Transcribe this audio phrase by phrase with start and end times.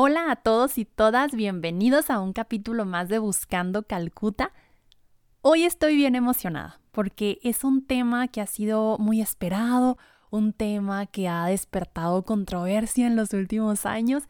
[0.00, 4.52] Hola a todos y todas, bienvenidos a un capítulo más de Buscando Calcuta.
[5.40, 9.98] Hoy estoy bien emocionada porque es un tema que ha sido muy esperado,
[10.30, 14.22] un tema que ha despertado controversia en los últimos años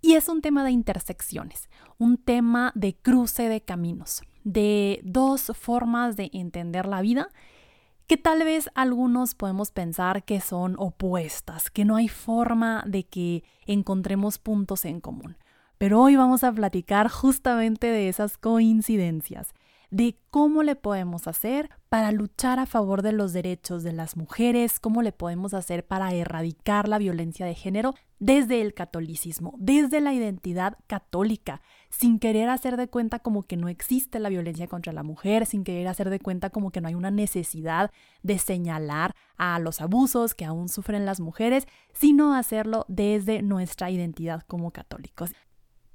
[0.00, 1.68] y es un tema de intersecciones,
[1.98, 7.30] un tema de cruce de caminos, de dos formas de entender la vida
[8.10, 13.44] que tal vez algunos podemos pensar que son opuestas, que no hay forma de que
[13.66, 15.36] encontremos puntos en común.
[15.78, 19.54] Pero hoy vamos a platicar justamente de esas coincidencias,
[19.90, 24.78] de cómo le podemos hacer para luchar a favor de los derechos de las mujeres,
[24.78, 30.12] cómo le podemos hacer para erradicar la violencia de género desde el catolicismo, desde la
[30.12, 35.02] identidad católica, sin querer hacer de cuenta como que no existe la violencia contra la
[35.02, 37.90] mujer, sin querer hacer de cuenta como que no hay una necesidad
[38.22, 44.42] de señalar a los abusos que aún sufren las mujeres, sino hacerlo desde nuestra identidad
[44.46, 45.32] como católicos.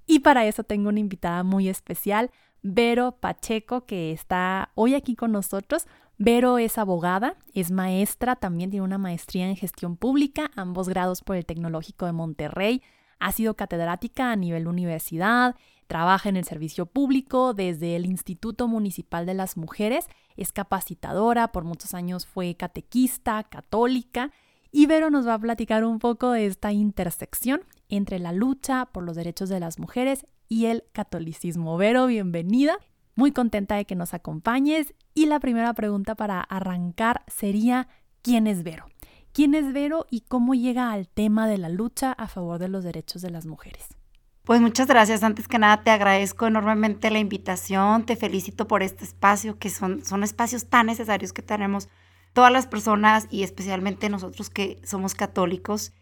[0.08, 2.32] Y para eso tengo una invitada muy especial,
[2.68, 5.86] Vero Pacheco, que está hoy aquí con nosotros.
[6.18, 11.36] Vero es abogada, es maestra, también tiene una maestría en gestión pública, ambos grados por
[11.36, 12.82] el Tecnológico de Monterrey.
[13.20, 15.56] Ha sido catedrática a nivel universidad,
[15.86, 21.66] trabaja en el servicio público desde el Instituto Municipal de las Mujeres, es capacitadora, por
[21.66, 24.32] muchos años fue catequista, católica.
[24.72, 29.04] Y Vero nos va a platicar un poco de esta intersección entre la lucha por
[29.04, 31.78] los derechos de las mujeres y el catolicismo.
[31.78, 32.78] Vero, bienvenida.
[33.16, 34.94] Muy contenta de que nos acompañes.
[35.14, 37.88] Y la primera pregunta para arrancar sería,
[38.22, 38.86] ¿quién es Vero?
[39.32, 42.84] ¿Quién es Vero y cómo llega al tema de la lucha a favor de los
[42.84, 43.96] derechos de las mujeres?
[44.44, 45.24] Pues muchas gracias.
[45.24, 48.06] Antes que nada, te agradezco enormemente la invitación.
[48.06, 51.90] Te felicito por este espacio, que son, son espacios tan necesarios que tenemos
[52.34, 55.94] todas las personas y especialmente nosotros que somos católicos.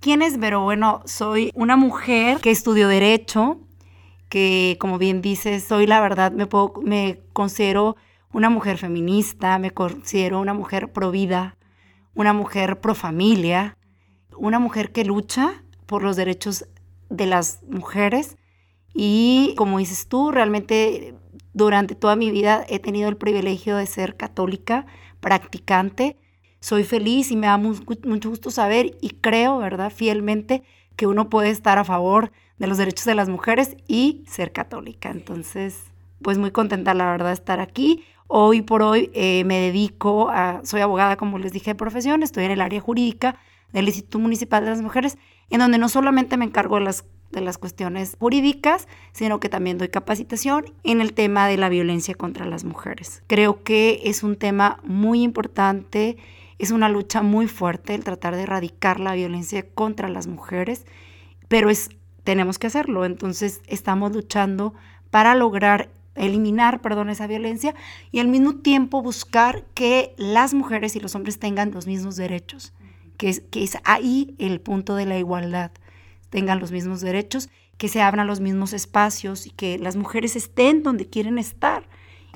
[0.00, 0.62] ¿Quién es Vero?
[0.62, 3.65] Bueno, soy una mujer que estudió Derecho,
[4.28, 6.48] que como bien dices, soy la verdad, me,
[6.82, 7.96] me considero
[8.32, 11.56] una mujer feminista, me considero una mujer pro vida,
[12.14, 13.76] una mujer pro familia,
[14.36, 16.66] una mujer que lucha por los derechos
[17.08, 18.36] de las mujeres
[18.98, 21.14] y como dices tú, realmente
[21.52, 24.86] durante toda mi vida he tenido el privilegio de ser católica,
[25.20, 26.16] practicante.
[26.60, 30.62] Soy feliz y me da mucho gusto saber y creo, ¿verdad?, fielmente
[30.96, 35.10] que uno puede estar a favor de los derechos de las mujeres y ser católica.
[35.10, 35.84] Entonces,
[36.22, 38.04] pues muy contenta la verdad de estar aquí.
[38.28, 42.44] Hoy por hoy eh, me dedico a, soy abogada, como les dije, de profesión, estoy
[42.44, 43.36] en el área jurídica
[43.72, 45.18] del Instituto Municipal de las Mujeres,
[45.50, 49.78] en donde no solamente me encargo de las, de las cuestiones jurídicas, sino que también
[49.78, 53.22] doy capacitación en el tema de la violencia contra las mujeres.
[53.26, 56.16] Creo que es un tema muy importante,
[56.58, 60.86] es una lucha muy fuerte el tratar de erradicar la violencia contra las mujeres,
[61.48, 61.90] pero es
[62.26, 63.04] tenemos que hacerlo.
[63.04, 64.74] Entonces estamos luchando
[65.10, 67.74] para lograr eliminar, perdón, esa violencia
[68.10, 72.72] y al mismo tiempo buscar que las mujeres y los hombres tengan los mismos derechos,
[73.16, 75.70] que es, que es ahí el punto de la igualdad,
[76.30, 80.82] tengan los mismos derechos, que se abran los mismos espacios y que las mujeres estén
[80.82, 81.86] donde quieren estar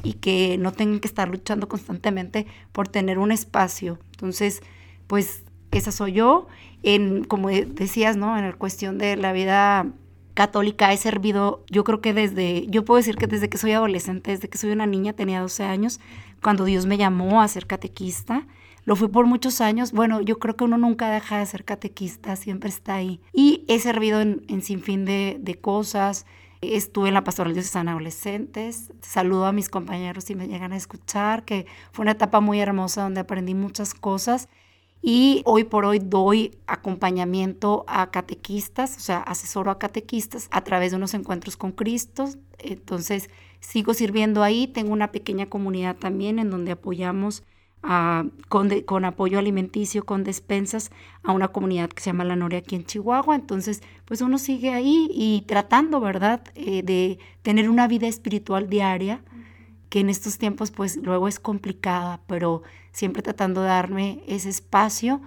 [0.03, 3.99] y que no tengan que estar luchando constantemente por tener un espacio.
[4.13, 4.63] Entonces,
[5.07, 6.47] pues esa soy yo.
[6.83, 8.37] En, como decías, ¿no?
[8.39, 9.87] En la cuestión de la vida
[10.35, 14.31] católica he servido, yo creo que desde, yo puedo decir que desde que soy adolescente,
[14.31, 16.01] desde que soy una niña, tenía 12 años,
[16.43, 18.47] cuando Dios me llamó a ser catequista.
[18.87, 19.93] Lo fui por muchos años.
[19.93, 23.21] Bueno, yo creo que uno nunca deja de ser catequista, siempre está ahí.
[23.33, 26.25] Y he servido en, en sinfín de, de cosas.
[26.63, 28.93] Estuve en la pastoral de San Adolescentes.
[29.01, 33.03] Saludo a mis compañeros si me llegan a escuchar, que fue una etapa muy hermosa
[33.03, 34.49] donde aprendí muchas cosas
[35.01, 40.91] y hoy por hoy doy acompañamiento a catequistas, o sea, asesoro a catequistas a través
[40.91, 42.29] de unos encuentros con Cristo.
[42.59, 43.31] Entonces,
[43.61, 44.67] sigo sirviendo ahí.
[44.67, 47.43] Tengo una pequeña comunidad también en donde apoyamos
[48.49, 50.91] con, apoyo alimenticio, con despensas
[51.23, 53.35] a una comunidad que se llama La Noria aquí en Chihuahua.
[53.35, 59.23] Entonces, pues uno sigue ahí y tratando, ¿verdad?, eh, de tener una vida espiritual diaria
[59.89, 62.63] que en estos tiempos pues luego es complicada, pero
[62.93, 65.21] siempre tratando de darme ese espacio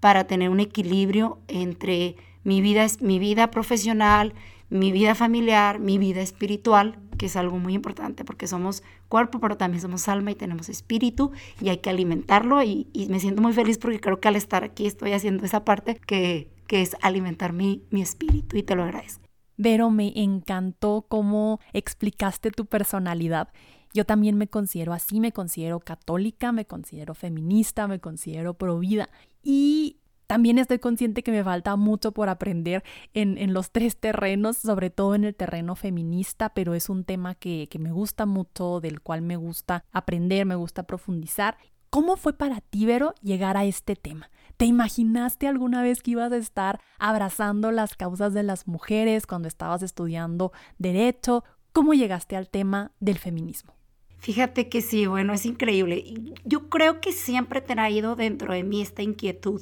[0.00, 4.34] para tener un equilibrio entre mi vida, mi vida profesional,
[4.68, 9.80] mi vida familiar, mi vida espiritual, es algo muy importante porque somos cuerpo, pero también
[9.80, 14.00] somos alma y tenemos espíritu y hay que alimentarlo y, me siento muy feliz porque
[14.00, 18.02] creo que al estar aquí estoy haciendo esa parte que, que es alimentar mi, mi
[18.02, 19.22] espíritu y te lo agradezco.
[19.56, 23.48] Vero, me encantó cómo explicaste tu personalidad.
[23.94, 29.10] Yo también me considero así, me considero católica, me considero feminista, me considero pro vida
[29.42, 29.98] y
[30.32, 32.82] también estoy consciente que me falta mucho por aprender
[33.12, 37.68] en, los tres terrenos, sobre todo en el terreno feminista, pero es un tema que,
[37.70, 41.58] que me gusta mucho, del cual me gusta aprender, me gusta profundizar.
[41.90, 44.30] ¿Cómo fue para ti, Vero, llegar a este tema?
[44.56, 49.48] ¿Te imaginaste alguna vez que ibas a estar abrazando las causas de las mujeres cuando
[49.48, 51.44] estabas estudiando derecho?
[51.74, 53.74] ¿Cómo llegaste al tema del feminismo?
[54.16, 56.32] Fíjate que sí, bueno, es increíble.
[56.46, 59.60] Yo creo que siempre ha ido dentro de mí esta inquietud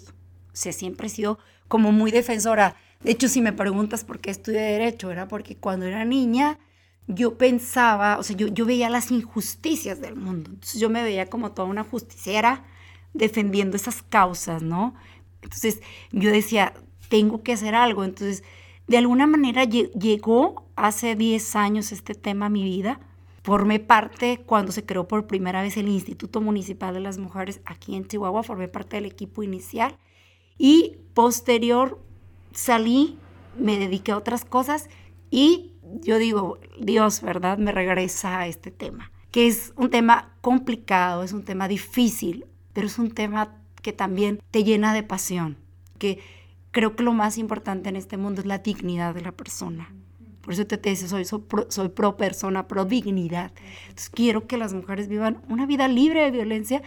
[0.53, 1.39] o sea, siempre he sido
[1.69, 2.77] como muy defensora.
[3.03, 6.59] De hecho, si me preguntas por qué estudié Derecho, era porque cuando era niña
[7.07, 10.51] yo pensaba, o sea, yo, yo veía las injusticias del mundo.
[10.51, 12.65] Entonces yo me veía como toda una justiciera
[13.15, 14.95] defendiendo esas causas, ¿no?
[15.43, 15.81] Entonces
[16.13, 16.73] yo decía,
[17.09, 18.05] tengo que hacer algo.
[18.05, 18.45] Entonces,
[18.87, 23.01] de alguna manera llegó hace 10 años este tema a mi vida.
[23.43, 27.97] Formé parte cuando se creó por primera vez el Instituto Municipal de las Mujeres aquí
[27.97, 29.97] en Chihuahua, formé parte del equipo inicial
[30.63, 31.99] y posterior
[32.53, 33.17] salí,
[33.59, 34.91] me dediqué a otras cosas
[35.31, 35.73] y
[36.03, 37.57] yo digo, Dios, ¿verdad?
[37.57, 42.89] Me regresa a este tema, que es un tema complicado, es un tema difícil, pero
[42.89, 45.57] es un tema que también te llena de pasión,
[45.97, 46.19] que
[46.73, 49.91] creo que lo más importante en este mundo es la dignidad de la persona.
[50.43, 53.51] Por eso te, te dice, soy, pro, soy pro persona, pro dignidad.
[53.89, 56.83] Entonces quiero que las mujeres vivan una vida libre de violencia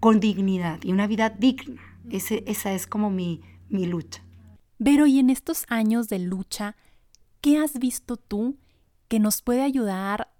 [0.00, 4.22] con dignidad y una vida digna esa es como mi, mi lucha.
[4.82, 6.76] Pero y en estos años de lucha,
[7.40, 8.56] ¿qué has visto tú
[9.08, 10.32] que nos puede ayudar,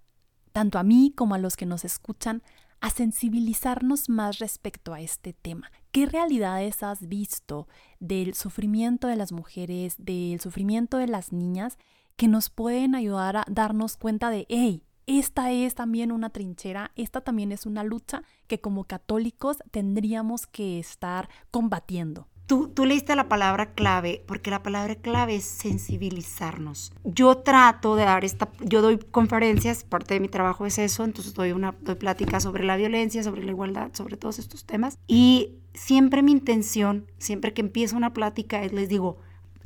[0.53, 2.43] tanto a mí como a los que nos escuchan,
[2.81, 5.71] a sensibilizarnos más respecto a este tema?
[5.93, 7.69] ¿Qué realidades has visto
[7.99, 11.77] del sufrimiento de las mujeres, del sufrimiento de las niñas,
[12.17, 17.21] que nos pueden ayudar a darnos cuenta de, hey, esta es también una trinchera, esta
[17.21, 22.27] también es una lucha que como católicos tendríamos que estar combatiendo.
[22.47, 26.93] Tú, tú, leíste la palabra clave, porque la palabra clave es sensibilizarnos.
[27.05, 31.33] Yo trato de dar esta, yo doy conferencias, parte de mi trabajo es eso, entonces
[31.33, 34.99] doy una doy plática sobre la violencia, sobre la igualdad, sobre todos estos temas.
[35.07, 39.19] Y siempre mi intención, siempre que empiezo una plática, es les digo,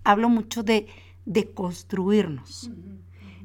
[0.05, 0.87] hablo mucho de,
[1.25, 2.71] de construirnos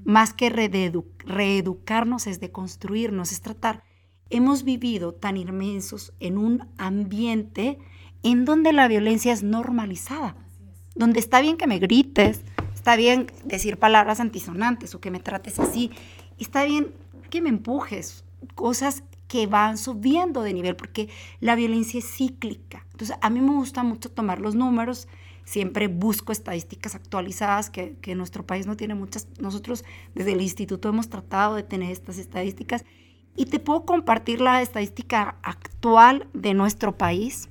[0.05, 3.83] más que reeducarnos es de construirnos, es tratar.
[4.29, 7.79] Hemos vivido tan inmensos en un ambiente
[8.23, 10.35] en donde la violencia es normalizada,
[10.95, 12.41] donde está bien que me grites,
[12.73, 15.91] está bien decir palabras antisonantes o que me trates así,
[16.37, 16.93] está bien
[17.29, 18.23] que me empujes,
[18.55, 21.07] cosas que van subiendo de nivel, porque
[21.39, 22.85] la violencia es cíclica.
[22.91, 25.07] Entonces, a mí me gusta mucho tomar los números,
[25.49, 29.27] siempre busco estadísticas actualizadas que, que nuestro país no tiene muchas.
[29.39, 32.85] Nosotros desde el instituto hemos tratado de tener estas estadísticas
[33.35, 37.49] y te puedo compartir la estadística actual de nuestro país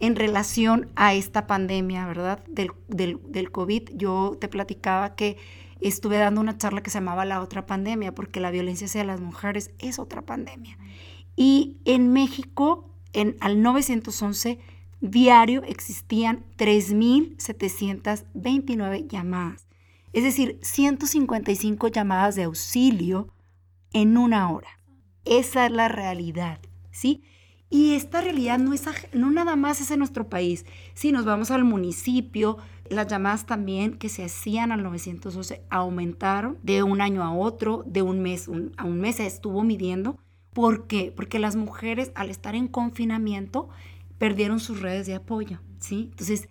[0.00, 2.42] en relación a esta pandemia, ¿verdad?
[2.48, 3.90] Del, del, del, COVID.
[3.94, 5.36] Yo te platicaba que
[5.82, 9.20] estuve dando una charla que se llamaba La otra pandemia, porque la violencia hacia las
[9.20, 10.78] mujeres es otra pandemia.
[11.36, 14.60] Y en México, en, al 911,
[15.02, 19.66] diario existían 3.729 llamadas,
[20.12, 23.28] es decir, 155 llamadas de auxilio
[23.92, 24.78] en una hora.
[25.24, 27.24] Esa es la realidad, ¿sí?
[27.68, 30.66] Y esta realidad no, es, no nada más es en nuestro país.
[30.94, 36.82] Si nos vamos al municipio, las llamadas también que se hacían al 911 aumentaron de
[36.82, 40.18] un año a otro, de un mes a un mes se estuvo midiendo.
[40.52, 41.10] ¿Por qué?
[41.16, 43.70] Porque las mujeres al estar en confinamiento
[44.22, 46.10] perdieron sus redes de apoyo, ¿sí?
[46.12, 46.48] Entonces,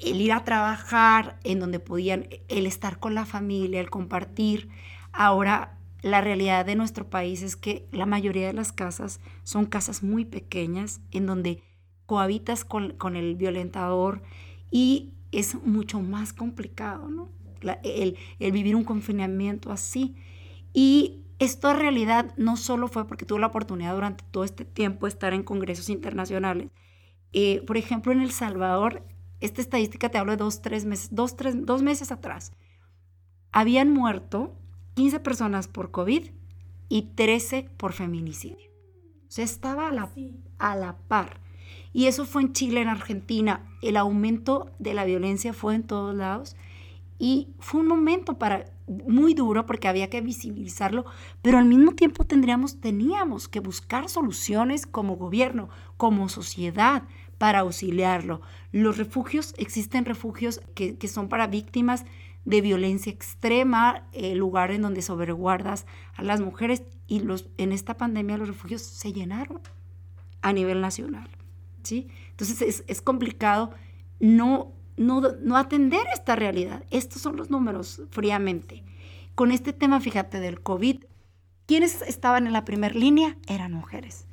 [0.00, 4.70] el ir a trabajar en donde podían, el estar con la familia, el compartir.
[5.12, 10.02] Ahora, la realidad de nuestro país es que la mayoría de las casas son casas
[10.02, 11.62] muy pequeñas en donde
[12.06, 14.20] cohabitas con, con el violentador
[14.72, 17.30] y es mucho más complicado, ¿no?
[17.84, 20.16] el, el vivir un confinamiento así.
[20.72, 25.06] Y esto en realidad no solo fue porque tuve la oportunidad durante todo este tiempo
[25.06, 26.72] de estar en congresos internacionales,
[27.32, 29.02] eh, por ejemplo, en El Salvador,
[29.40, 32.52] esta estadística te hablo de dos, tres meses, dos, tres, dos meses atrás,
[33.52, 34.54] habían muerto
[34.94, 36.30] 15 personas por COVID
[36.88, 38.70] y 13 por feminicidio.
[39.28, 40.10] O sea, estaba a la,
[40.58, 41.40] a la par.
[41.92, 43.66] Y eso fue en Chile, en Argentina.
[43.82, 46.56] El aumento de la violencia fue en todos lados.
[47.18, 51.04] Y fue un momento para muy duro porque había que visibilizarlo,
[51.42, 57.02] pero al mismo tiempo tendríamos, teníamos que buscar soluciones como gobierno, como sociedad,
[57.38, 58.40] para auxiliarlo.
[58.72, 62.04] Los refugios, existen refugios que, son para víctimas
[62.44, 67.72] de violencia extrema, el eh, lugar en donde sobreguardas a las mujeres y los, en
[67.72, 69.60] esta pandemia los refugios se llenaron
[70.42, 71.28] a nivel nacional.
[71.82, 72.08] ¿sí?
[72.30, 73.72] Entonces es, es complicado
[74.20, 76.84] no no, atender esta realidad.
[76.90, 78.82] Estos son los números fríamente.
[79.34, 81.04] Con este tema, fíjate, del COVID,
[81.66, 84.26] quienes estaban en la primera línea eran mujeres.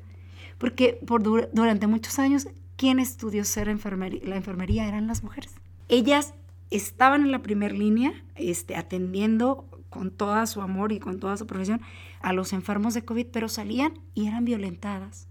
[0.57, 5.51] Porque por, durante muchos años, quien estudió ser enfermería, la enfermería eran las mujeres.
[5.89, 6.33] Ellas
[6.69, 11.45] estaban en la primera línea, este, atendiendo con todo su amor y con toda su
[11.45, 11.81] profesión
[12.21, 15.27] a los enfermos de COVID, pero salían y eran violentadas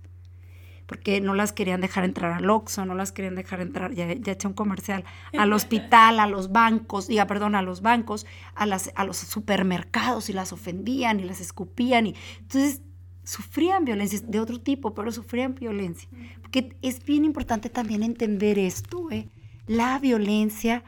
[0.93, 4.37] porque no las querían dejar entrar al Oxxo, no las querían dejar entrar, ya, ya
[4.45, 5.05] un comercial,
[5.39, 10.29] al hospital, a los bancos, diga, perdón, a los bancos, a, las, a los supermercados
[10.29, 12.09] y las ofendían y las escupían.
[12.09, 12.83] Y, entonces
[13.25, 16.11] sufrían violencia de otro tipo, pero sufrían violencia.
[16.43, 19.31] Porque es bien importante también entender esto, ¿eh?
[19.67, 20.85] La violencia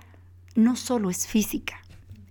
[0.55, 1.81] no solo es física,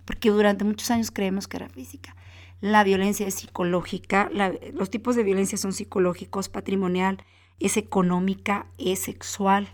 [0.04, 2.14] porque durante muchos años creemos que era física.
[2.60, 4.30] La violencia es psicológica,
[4.74, 7.18] los tipos de violencia son psicológicos, patrimonial,
[7.60, 9.68] es económica, es sexual,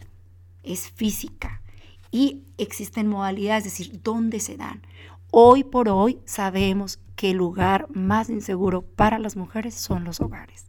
[0.63, 1.63] es física.
[2.11, 4.83] Y existen modalidades, es decir, ¿dónde se dan?
[5.31, 10.67] Hoy por hoy sabemos que el lugar más inseguro para las mujeres son los hogares,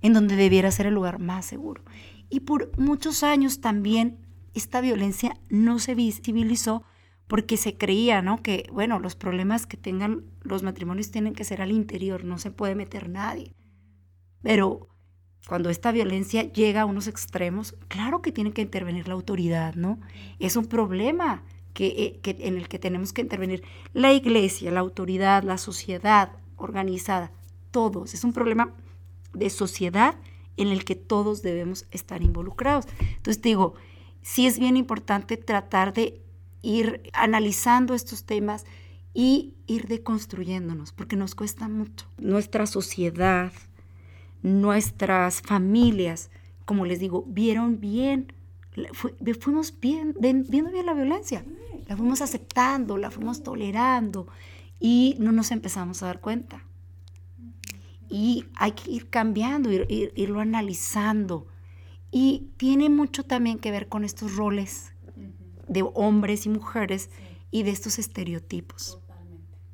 [0.00, 1.82] en donde debiera ser el lugar más seguro.
[2.30, 4.18] Y por muchos años también
[4.54, 6.82] esta violencia no se visibilizó
[7.26, 8.42] porque se creía, ¿no?
[8.42, 12.50] Que, bueno, los problemas que tengan los matrimonios tienen que ser al interior, no se
[12.50, 13.54] puede meter nadie.
[14.42, 14.88] Pero
[15.46, 19.98] cuando esta violencia llega a unos extremos, claro que tiene que intervenir la autoridad, ¿no?
[20.38, 23.62] Es un problema que, eh, en el que tenemos que intervenir
[23.92, 27.32] la iglesia, la autoridad, la sociedad organizada,
[27.70, 28.14] todos.
[28.14, 28.72] Es un problema
[29.34, 30.16] de sociedad
[30.56, 32.86] en el que todos debemos estar involucrados.
[33.16, 33.74] Entonces digo,
[34.22, 36.22] sí es bien importante tratar de
[36.62, 38.64] ir analizando estos temas
[39.14, 42.06] y ir deconstruyéndonos, porque nos cuesta mucho.
[42.18, 43.52] Nuestra sociedad,
[44.46, 46.30] nuestras familias,
[46.64, 48.32] como les digo, vieron bien,
[49.40, 51.44] fuimos bien, viendo bien la violencia,
[51.88, 54.28] la fuimos aceptando, la fuimos tolerando
[54.78, 56.64] y no nos empezamos a dar cuenta.
[58.08, 61.48] Y hay que ir cambiando, irlo analizando.
[62.12, 64.92] Y tiene mucho también que ver con estos roles
[65.66, 67.10] de hombres y mujeres
[67.50, 69.00] y de estos estereotipos.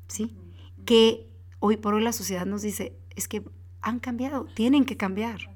[0.07, 0.35] ¿Sí?
[0.83, 3.43] Que hoy por hoy la sociedad nos dice, es que
[3.83, 5.49] han cambiado, tienen que cambiar.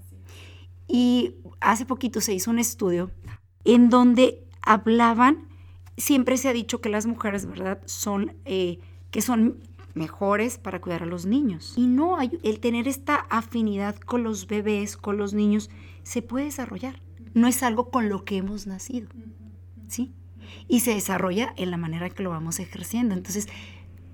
[0.88, 3.12] Y hace poquito se hizo un estudio
[3.65, 5.48] en donde hablaban,
[5.98, 8.79] siempre se ha dicho que las mujeres, ¿verdad?, son, eh,
[9.12, 9.60] que son
[9.93, 11.74] mejores para cuidar a los niños.
[11.75, 15.69] Y no, hay, el tener esta afinidad con los bebés, con los niños,
[16.03, 17.01] se puede desarrollar.
[17.34, 19.10] No es algo con lo que hemos nacido,
[19.88, 20.13] ¿sí?
[20.67, 23.13] Y se desarrolla en la manera que lo vamos ejerciendo.
[23.13, 23.50] Entonces,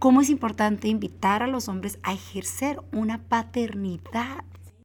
[0.04, 4.44] cómo es importante invitar a los hombres a ejercer una paternidad.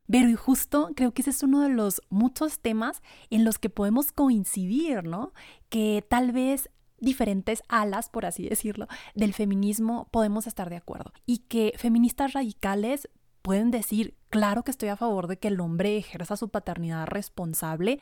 [0.08, 3.68] Pero y justo creo que ese es uno de los muchos temas en los que
[3.68, 5.32] podemos coincidir, ¿no?
[5.70, 6.70] Que tal vez
[7.00, 11.12] diferentes alas, por así decirlo, del feminismo podemos estar de acuerdo.
[11.26, 13.08] Y que feministas radicales
[13.42, 18.00] pueden decir, claro que estoy a favor de que el hombre ejerza su paternidad responsable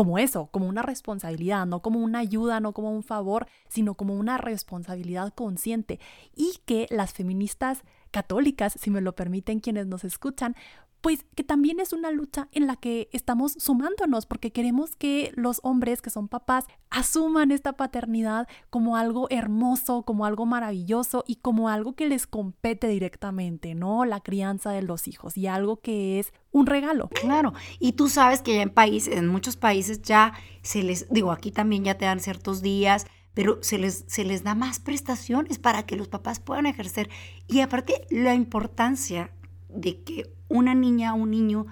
[0.00, 4.14] como eso, como una responsabilidad, no como una ayuda, no como un favor, sino como
[4.14, 6.00] una responsabilidad consciente.
[6.34, 10.56] Y que las feministas católicas, si me lo permiten quienes nos escuchan,
[11.00, 15.60] pues que también es una lucha en la que estamos sumándonos porque queremos que los
[15.62, 21.68] hombres que son papás asuman esta paternidad como algo hermoso, como algo maravilloso y como
[21.68, 24.04] algo que les compete directamente, ¿no?
[24.04, 27.08] La crianza de los hijos y algo que es un regalo.
[27.08, 31.32] Claro, y tú sabes que ya en países, en muchos países ya se les, digo,
[31.32, 35.58] aquí también ya te dan ciertos días, pero se les, se les da más prestaciones
[35.58, 37.08] para que los papás puedan ejercer.
[37.46, 39.30] Y aparte, la importancia
[39.74, 41.66] de que una niña o un niño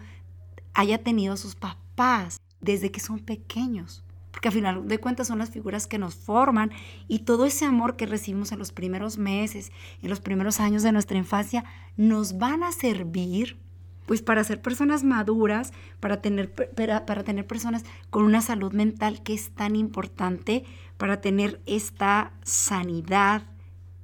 [0.75, 4.05] haya tenido a sus papás desde que son pequeños.
[4.31, 6.71] Porque al final de cuentas son las figuras que nos forman
[7.09, 10.93] y todo ese amor que recibimos en los primeros meses, en los primeros años de
[10.93, 11.65] nuestra infancia,
[11.97, 13.59] nos van a servir
[14.07, 19.23] pues para ser personas maduras, para tener, para, para tener personas con una salud mental
[19.23, 20.65] que es tan importante,
[20.97, 23.43] para tener esta sanidad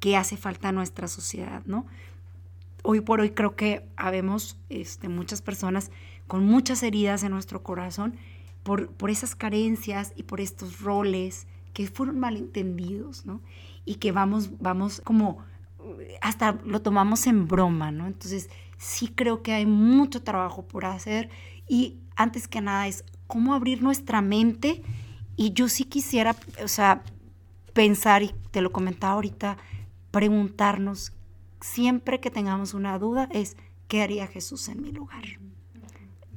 [0.01, 1.87] que hace falta a nuestra sociedad, ¿no?
[2.85, 5.91] Hoy por hoy creo que habemos este, muchas personas
[6.27, 8.15] con muchas heridas en nuestro corazón
[8.63, 13.41] por, por esas carencias y por estos roles que fueron malentendidos, ¿no?
[13.85, 15.39] Y que vamos, vamos como
[16.21, 18.07] hasta lo tomamos en broma, ¿no?
[18.07, 21.31] Entonces, sí creo que hay mucho trabajo por hacer
[21.69, 24.83] y antes que nada es cómo abrir nuestra mente
[25.37, 27.03] y yo sí quisiera, o sea,
[27.73, 29.57] pensar, y te lo comentaba ahorita,
[30.11, 31.13] preguntarnos
[31.65, 33.57] siempre que tengamos una duda es,
[33.89, 35.25] ¿qué haría Jesús en mi lugar?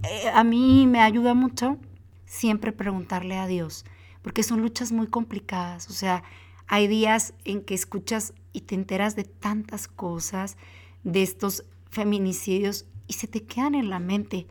[0.03, 1.77] Eh, a mí me ayuda mucho
[2.25, 3.83] siempre preguntarle a Dios,
[4.21, 6.23] porque son luchas muy complicadas, o sea,
[6.65, 10.55] hay días en que escuchas y te enteras de tantas cosas,
[11.03, 14.47] de estos feminicidios, y se te quedan en la mente.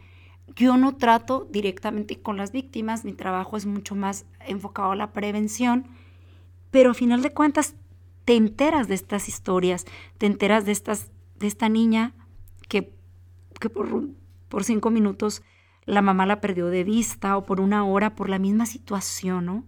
[0.57, 5.13] Yo no trato directamente con las víctimas, mi trabajo es mucho más enfocado a la
[5.15, 5.87] prevención,
[6.71, 7.75] pero a final de cuentas
[8.27, 9.87] te enteras de estas historias,
[10.19, 12.13] te enteras de, estas, de esta niña
[12.69, 12.93] que,
[13.59, 14.09] que por,
[14.49, 15.43] por cinco minutos
[15.87, 19.65] la mamá la perdió de vista o por una hora por la misma situación, ¿no?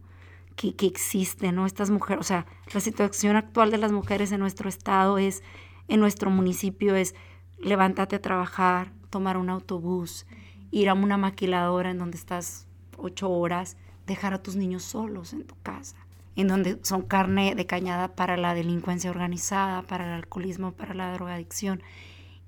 [0.59, 1.67] que, que existe, ¿no?
[1.67, 5.45] Estas mujeres, o sea, la situación actual de las mujeres en nuestro estado es,
[5.87, 7.15] en nuestro municipio es,
[7.61, 10.27] levántate a trabajar, tomar un autobús,
[10.73, 15.47] ir a una maquiladora en donde estás ocho horas, dejar a tus niños solos en
[15.47, 16.08] tu casa,
[16.39, 21.13] en donde son carne de cañada para la delincuencia organizada, para el alcoholismo, para la
[21.13, 21.83] drogadicción,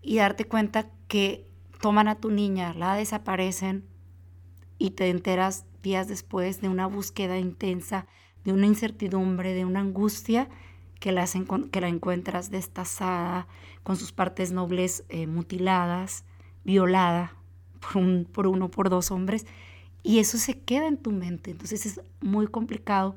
[0.00, 1.44] y darte cuenta que
[1.80, 3.85] toman a tu niña, la desaparecen
[4.78, 8.06] y te enteras días después de una búsqueda intensa,
[8.44, 10.49] de una incertidumbre, de una angustia,
[11.00, 11.26] que la,
[11.73, 13.49] que la encuentras destazada,
[13.82, 16.25] con sus partes nobles eh, mutiladas,
[16.62, 17.35] violada
[17.80, 19.47] por, un, por uno, por dos hombres,
[20.04, 21.50] y eso se queda en tu mente.
[21.50, 23.16] Entonces es muy complicado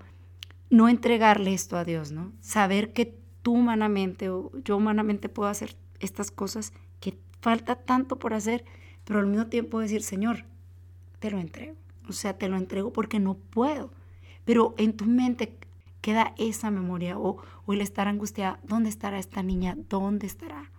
[0.70, 2.32] no entregarle esto a Dios, ¿no?
[2.42, 8.34] Saber que tú humanamente o yo humanamente puedo hacer estas cosas, que falta tanto por
[8.34, 8.66] hacer,
[9.04, 10.46] pero al mismo tiempo decir, Señor,
[11.20, 11.76] te lo entrego.
[12.08, 13.92] O sea, te lo entrego porque no puedo.
[14.46, 15.56] Pero en tu mente
[16.02, 19.78] queda esa memoria o, el estar angustiada, ¿dónde estará esta niña?
[19.90, 20.70] ¿Dónde estará?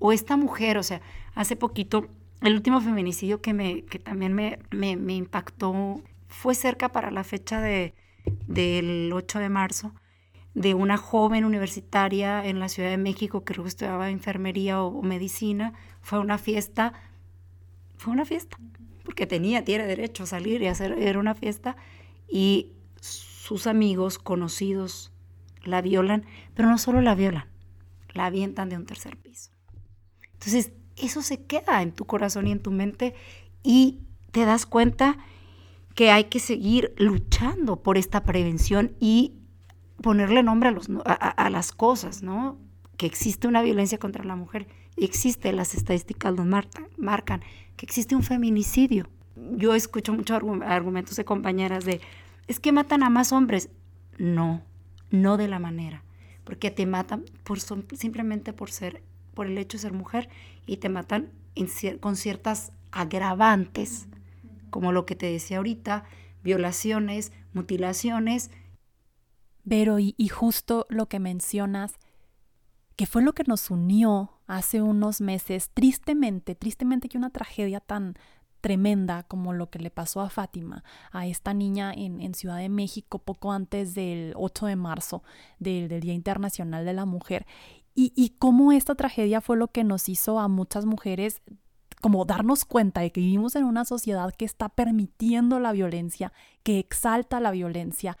[0.00, 1.00] O esta mujer, o sea,
[1.36, 2.08] hace poquito,
[2.40, 7.60] el último feminicidio que, me, que también me, me, impactó fue cerca para la fecha
[7.60, 7.94] de,
[8.46, 9.94] del 8 de marzo,
[10.54, 15.72] de una joven universitaria en la Ciudad de México que estudiaba enfermería o medicina.
[16.02, 16.92] Fue una fiesta,
[17.96, 18.58] fue una fiesta
[19.04, 21.76] porque tenía, tiene derecho a salir y hacer, era una fiesta,
[22.28, 25.12] y sus amigos, conocidos,
[25.64, 27.46] la violan, pero no solo la violan,
[28.12, 29.50] la avientan de un tercer piso.
[30.32, 33.14] Entonces, eso se queda en tu corazón y en tu mente
[33.62, 35.18] y te das cuenta
[35.94, 39.34] que hay que seguir luchando por esta prevención y
[40.00, 42.58] ponerle nombre a, los, a, las cosas, ¿no?
[42.96, 46.46] Que existe una violencia contra la mujer, existe, las estadísticas nos
[46.96, 47.40] marcan,
[47.76, 49.08] que existe un feminicidio.
[49.56, 52.00] Yo escucho muchos argumentos de compañeras de,
[52.48, 53.70] es que matan a más hombres.
[54.18, 54.62] No,
[55.10, 56.04] no de la manera,
[56.44, 59.02] porque te matan por, simplemente por ser,
[59.34, 60.28] por el hecho de ser mujer
[60.66, 61.30] y te matan
[62.00, 64.06] con ciertas agravantes,
[64.72, 66.04] como lo que te decía ahorita,
[66.42, 68.50] violaciones, mutilaciones.
[69.68, 71.94] Pero y, y justo lo que mencionas,
[72.96, 78.16] que fue lo que nos unió hace unos meses, tristemente, tristemente que una tragedia tan
[78.62, 83.18] tremenda como lo que le pasó a Fátima, a esta niña en, Ciudad de México
[83.18, 85.22] poco antes del 8 de marzo,
[85.58, 87.44] del, Día Internacional de la Mujer,
[87.94, 91.42] y, y cómo esta tragedia fue lo que nos hizo a muchas mujeres
[92.02, 96.78] como darnos cuenta de que vivimos en una sociedad que está permitiendo la violencia, que
[96.78, 98.18] exalta la violencia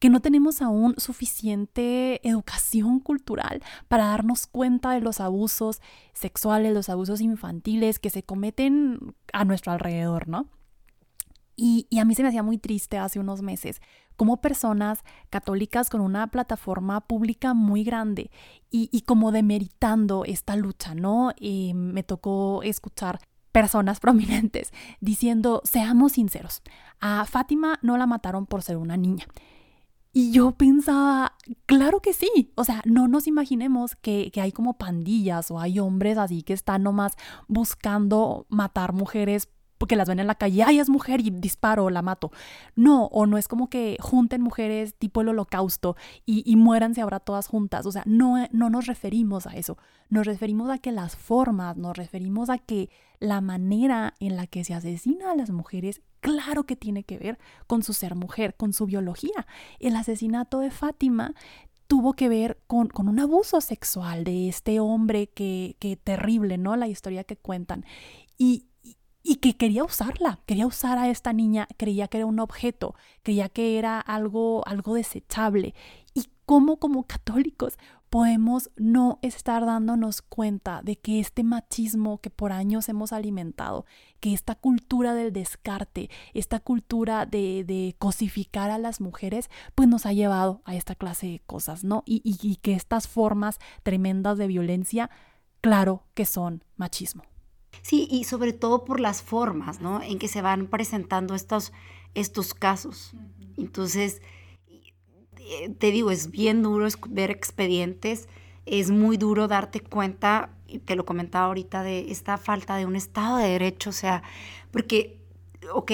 [0.00, 5.80] que no tenemos aún suficiente educación cultural para darnos cuenta de los abusos
[6.14, 10.48] sexuales, los abusos infantiles que se cometen a nuestro alrededor, ¿no?
[11.54, 13.82] Y, a mí se me hacía muy triste hace unos meses
[14.20, 18.30] como personas católicas con una plataforma pública muy grande
[18.70, 21.32] y, como demeritando esta lucha, ¿no?
[21.40, 23.18] Eh, me tocó escuchar
[23.50, 26.60] personas prominentes diciendo, seamos sinceros,
[27.00, 29.24] a Fátima no la mataron por ser una niña.
[30.12, 32.52] Y yo pensaba, claro que sí.
[32.56, 36.52] O sea, no nos imaginemos que, que, hay como pandillas o hay hombres así que
[36.52, 37.14] están nomás
[37.48, 39.48] buscando matar mujeres
[39.80, 42.30] porque las ven en la calle, ay, es mujer y disparo, la mato.
[42.76, 47.18] No, o no es como que junten mujeres tipo el holocausto y, y muéranse ahora
[47.18, 47.86] todas juntas.
[47.86, 49.78] O sea, no, no nos referimos a eso.
[50.10, 52.90] Nos referimos a que las formas, nos referimos a que
[53.20, 57.38] la manera en la que se asesina a las mujeres, claro que tiene que ver
[57.66, 59.46] con su ser mujer, con su biología.
[59.78, 61.32] El asesinato de Fátima
[61.86, 66.76] tuvo que ver con, con, un abuso sexual de este hombre que, que terrible, ¿no?
[66.76, 67.86] La historia que cuentan.
[68.36, 68.66] Y,
[69.22, 73.48] y que quería usarla, quería usar a esta niña, creía que era un objeto, creía
[73.48, 75.74] que era algo, algo desechable.
[76.14, 77.78] ¿Y cómo como católicos
[78.10, 83.86] podemos no estar dándonos cuenta de que este machismo que por años hemos alimentado,
[84.18, 90.06] que esta cultura del descarte, esta cultura de, de cosificar a las mujeres, pues nos
[90.06, 92.02] ha llevado a esta clase de cosas, ¿no?
[92.04, 95.08] Y, y que estas formas tremendas de violencia,
[95.60, 97.29] claro que son machismo.
[97.82, 100.02] Sí, y sobre todo por las formas, ¿no?
[100.02, 101.72] En que se van presentando estos,
[102.14, 103.12] estos casos.
[103.56, 104.20] Entonces,
[105.38, 108.28] eh, te digo, es bien duro ver expedientes,
[108.66, 110.50] es muy duro darte cuenta,
[110.84, 114.22] te lo comentaba ahorita, de esta falta de un Estado de Derecho, o sea,
[114.70, 115.18] porque,
[115.72, 115.92] ok,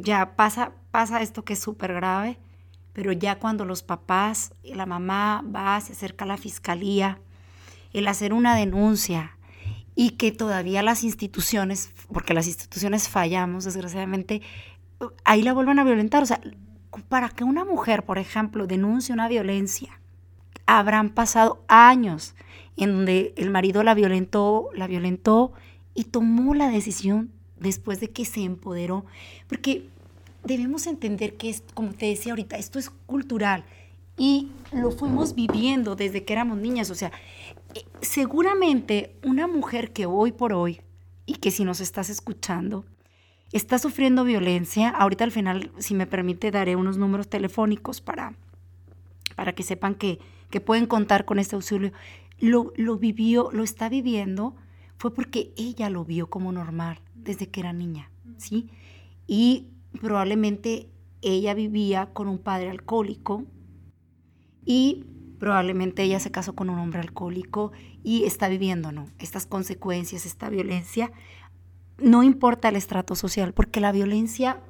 [0.00, 2.38] ya pasa, pasa esto que es súper grave,
[2.92, 7.20] pero ya cuando los papás y la mamá va, se acerca a la fiscalía,
[7.92, 9.35] el hacer una denuncia
[9.96, 14.42] y que todavía las instituciones, porque las instituciones fallamos, desgraciadamente,
[15.24, 16.22] ahí la vuelvan a violentar.
[16.22, 16.40] O sea,
[17.08, 19.98] para que una mujer, por ejemplo, denuncie una violencia,
[20.66, 22.34] habrán pasado años
[22.76, 25.52] en donde el marido la violentó, la violentó
[25.94, 29.06] y tomó la decisión después de que se empoderó.
[29.48, 29.88] Porque
[30.44, 33.64] debemos entender que, es, como te decía ahorita, esto es cultural
[34.18, 36.90] y lo fuimos viviendo desde que éramos niñas.
[36.90, 37.12] O sea,
[38.00, 40.80] seguramente una mujer que hoy por hoy,
[41.26, 42.84] y que si nos estás escuchando,
[43.52, 44.88] está sufriendo violencia.
[44.88, 48.34] Ahorita al final, si me permite, daré unos números telefónicos para,
[49.34, 51.92] para que sepan que, que pueden contar con este auxilio.
[52.38, 54.54] Lo, lo vivió, lo está viviendo,
[54.98, 58.70] fue porque ella lo vio como normal desde que era niña, ¿sí?
[59.26, 60.88] Y probablemente
[61.22, 63.44] ella vivía con un padre alcohólico
[64.64, 65.04] y
[65.38, 67.72] probablemente ella se casó con un hombre alcohólico
[68.02, 69.06] y está viviendo, ¿no?
[69.18, 71.12] Estas consecuencias, esta violencia
[71.98, 74.60] no importa el estrato social, porque la violencia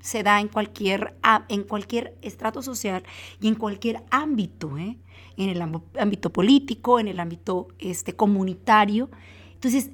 [0.00, 1.14] se da en cualquier,
[1.48, 3.02] en cualquier estrato social
[3.40, 4.98] y en cualquier ámbito, ¿eh?
[5.36, 9.10] en el ámbito político, en el ámbito este, comunitario.
[9.54, 9.90] Entonces,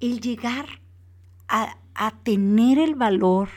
[0.00, 0.66] el llegar
[1.48, 1.76] a,
[2.22, 3.48] tener el valor,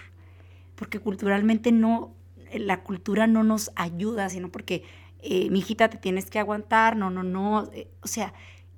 [0.75, 2.15] porque culturalmente no,
[2.53, 4.83] la cultura no nos ayuda, sino porque,
[5.21, 8.33] eh, mi hijita, te tienes que aguantar, no, no, no, eh, o sea,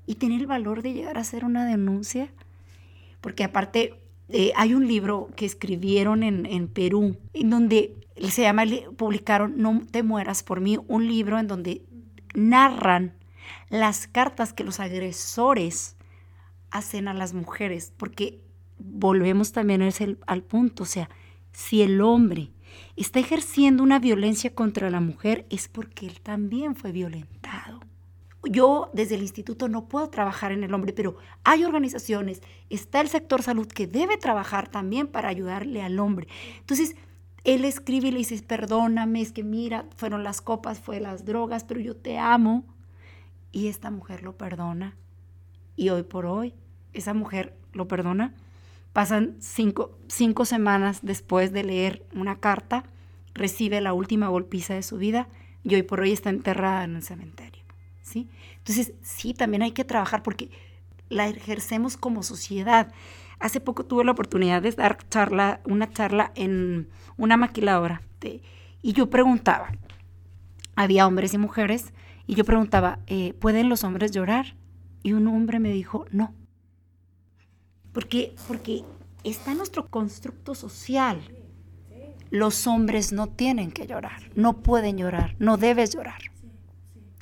[0.06, 2.30] y tener el valor de llegar a hacer una denuncia,
[3.22, 3.96] porque aparte
[4.30, 7.96] eh, hay un libro que escribieron en, Perú, en donde
[8.30, 8.64] se llama,
[8.98, 11.84] publicaron No te mueras por mí, un libro en donde
[12.34, 13.14] narran
[13.70, 15.96] las cartas que los agresores
[16.72, 18.42] hacen a las mujeres, porque
[18.80, 19.82] volvemos también
[20.28, 21.10] al punto, o sea,
[21.52, 22.53] si el hombre
[22.96, 27.82] está ejerciendo una violencia contra la mujer es porque él también fue violentado
[28.50, 33.08] yo desde el instituto no puedo trabajar en el hombre, pero hay organizaciones, está el
[33.08, 36.28] sector salud que debe trabajar también para ayudarle al hombre.
[36.60, 36.96] Entonces,
[37.44, 41.64] él escribe y le dice, perdóname, es que mira, fueron las copas, fue las drogas,
[41.64, 42.64] pero yo te amo.
[43.52, 44.96] Y esta mujer lo perdona.
[45.76, 46.54] Y hoy por hoy,
[46.94, 48.34] esa mujer lo perdona.
[48.94, 52.84] Pasan cinco, cinco semanas después de leer una carta,
[53.34, 55.28] recibe la última golpiza de su vida
[55.64, 57.64] y hoy por hoy está enterrada en un cementerio.
[58.02, 58.30] ¿sí?
[58.58, 60.50] Entonces, sí, también hay que trabajar porque
[61.10, 62.94] la ejercemos como sociedad.
[63.40, 68.02] Hace poco tuve la oportunidad de dar charla, una charla en una maquiladora
[68.82, 69.72] y yo preguntaba,
[70.76, 71.94] había hombres y mujeres,
[72.28, 74.56] y yo preguntaba, eh, ¿pueden los hombres llorar?
[75.04, 76.34] Y un hombre me dijo, no.
[77.94, 78.84] Porque, porque
[79.24, 81.22] está nuestro constructo social.
[82.30, 86.20] Los hombres no tienen que llorar, no pueden llorar, no debes llorar.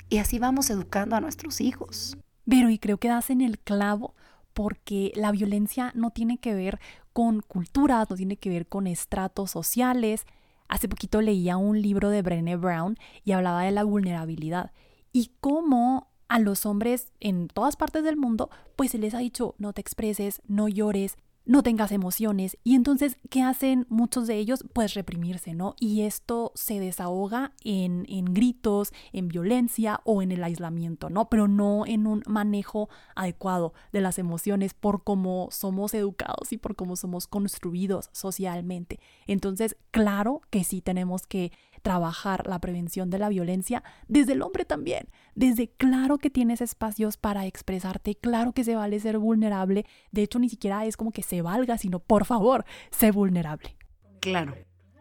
[0.08, 2.16] Y así vamos educando a nuestros hijos.
[2.48, 4.14] Pero y creo que das en el clavo
[4.52, 6.80] porque la violencia no tiene que ver
[7.12, 10.26] con cultura, no tiene que ver con estratos sociales.
[10.68, 14.72] Hace poquito leía un libro de Brené Brown y hablaba de la vulnerabilidad
[15.12, 19.54] y cómo a los hombres en todas partes del mundo pues se les ha dicho
[19.58, 22.56] no te expreses, no llores, no tengas emociones.
[22.62, 24.64] Y entonces, ¿qué hacen muchos de ellos?
[24.72, 25.74] Pues reprimirse, ¿no?
[25.78, 31.28] Y esto se desahoga en, en, gritos, en violencia o en el aislamiento, ¿no?
[31.28, 36.76] Pero no en un manejo adecuado de las emociones por cómo somos educados y por
[36.76, 39.00] cómo somos construidos socialmente.
[39.26, 44.64] Entonces, claro que sí tenemos que trabajar la prevención de la violencia desde el hombre
[44.64, 45.08] también.
[45.34, 49.84] Desde claro que tienes espacios para expresarte, claro que se vale ser vulnerable.
[50.10, 53.76] De hecho, ni siquiera es como que se valga, sino por favor, sé vulnerable.
[54.20, 54.54] Claro.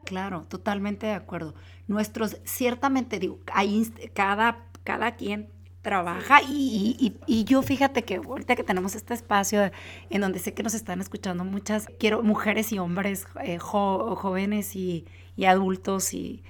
[0.04, 1.54] Claro, totalmente de acuerdo.
[1.88, 5.50] Nuestros, ciertamente digo, hay cada, cada quien
[5.82, 9.72] trabaja y, y, yo fíjate que ahorita que tenemos este espacio
[10.10, 15.06] en donde sé que nos están escuchando muchas, quiero mujeres y hombres eh, jóvenes y,
[15.36, 16.44] y, adultos y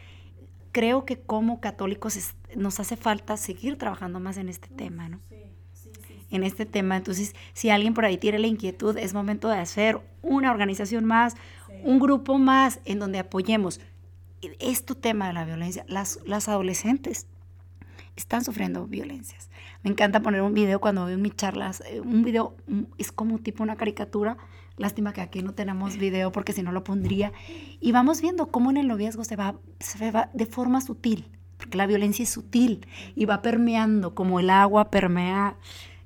[0.71, 2.17] creo que como católicos
[2.55, 5.19] nos hace falta seguir trabajando más en este tema, ¿no?
[6.31, 6.97] en este tema.
[6.97, 11.35] Entonces, si alguien por ahí tiene la inquietud, es momento de hacer una organización más,
[11.83, 13.79] un grupo más en donde apoyemos.
[14.59, 17.27] Este tema de la violencia, las, las adolescentes
[18.15, 19.49] están sufriendo violencias.
[19.83, 23.39] Me encanta poner un video cuando veo mis charlas, eh, un video mm, es como
[23.39, 24.37] tipo una caricatura,
[24.77, 27.31] lástima que aquí no tenemos video porque si no lo pondría,
[27.79, 31.25] y vamos viendo cómo en el noviazgo se va, se va de forma sutil,
[31.57, 35.55] porque la violencia es sutil y va permeando como el agua permea,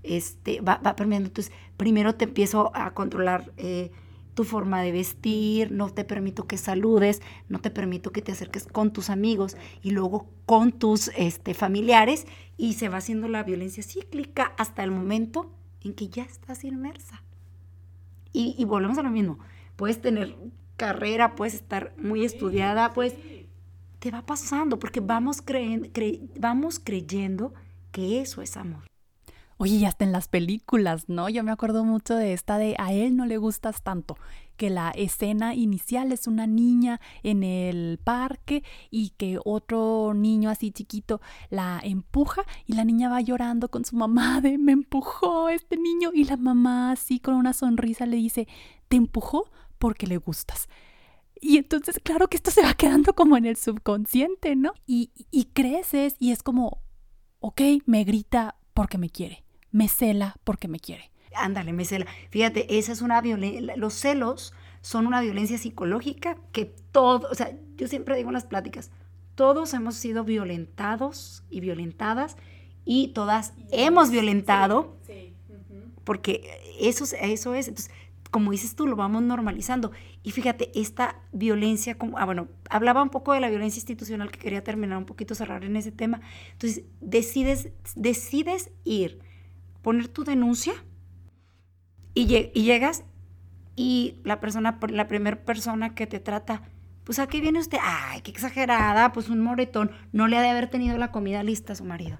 [0.03, 1.27] este, va, va permeando.
[1.27, 3.51] Entonces, primero te empiezo a controlar.
[3.57, 3.91] Eh,
[4.35, 8.67] tu forma de vestir, no te permito que saludes, no te permito que te acerques
[8.67, 13.81] con tus amigos y luego con tus este, familiares y se va haciendo la violencia
[13.81, 17.23] cíclica hasta el momento en que ya estás inmersa.
[18.33, 19.39] Y, volvemos a lo mismo,
[19.77, 20.35] puedes tener
[20.75, 23.13] carrera, puedes estar muy estudiada, pues
[23.99, 25.87] te va pasando porque vamos, creyendo,
[26.37, 27.53] vamos creyendo
[27.93, 28.83] que eso es amor.
[29.57, 31.29] Oye, y hasta en las películas, ¿no?
[31.29, 34.17] Yo me acuerdo mucho de esta de a él no le gustas tanto,
[34.57, 40.71] que la escena inicial es una niña en el parque y que otro niño así
[40.71, 45.77] chiquito la empuja y la niña va llorando con su mamá de me empujó este
[45.77, 48.49] niño y la mamá así con una sonrisa le dice,
[48.89, 50.67] te empujó porque le gustas.
[51.39, 54.73] Y entonces, claro que esto se va quedando como en el subconsciente, ¿no?
[54.85, 56.81] Y, y creces y es como,
[57.39, 59.44] ok, me grita porque me quiere
[59.75, 61.11] me cela porque me quiere.
[61.35, 62.05] Ándale, me cela.
[62.29, 67.51] Fíjate, esa es una violencia, los celos son una violencia psicológica que todo, o sea,
[67.75, 68.89] yo siempre digo en las pláticas,
[69.35, 72.37] todos hemos sido violentados y violentadas
[72.85, 74.95] y todas hemos violentado,
[76.05, 77.91] porque eso, eso es, entonces,
[78.31, 79.91] como dices tú, lo vamos normalizando.
[80.23, 84.39] Y fíjate, esta violencia, como, ah, bueno, hablaba un poco de la violencia institucional que
[84.39, 86.21] quería terminar un poquito, cerrar en ese tema.
[86.53, 89.24] Entonces, decides, decides ir
[89.85, 90.73] poner tu denuncia
[92.15, 93.03] y, llegas
[93.75, 96.63] y la persona, la primera persona que te trata,
[97.03, 100.71] pues aquí viene usted, ay, qué exagerada, pues un moretón, no le ha de haber
[100.71, 102.17] tenido la comida lista a su marido.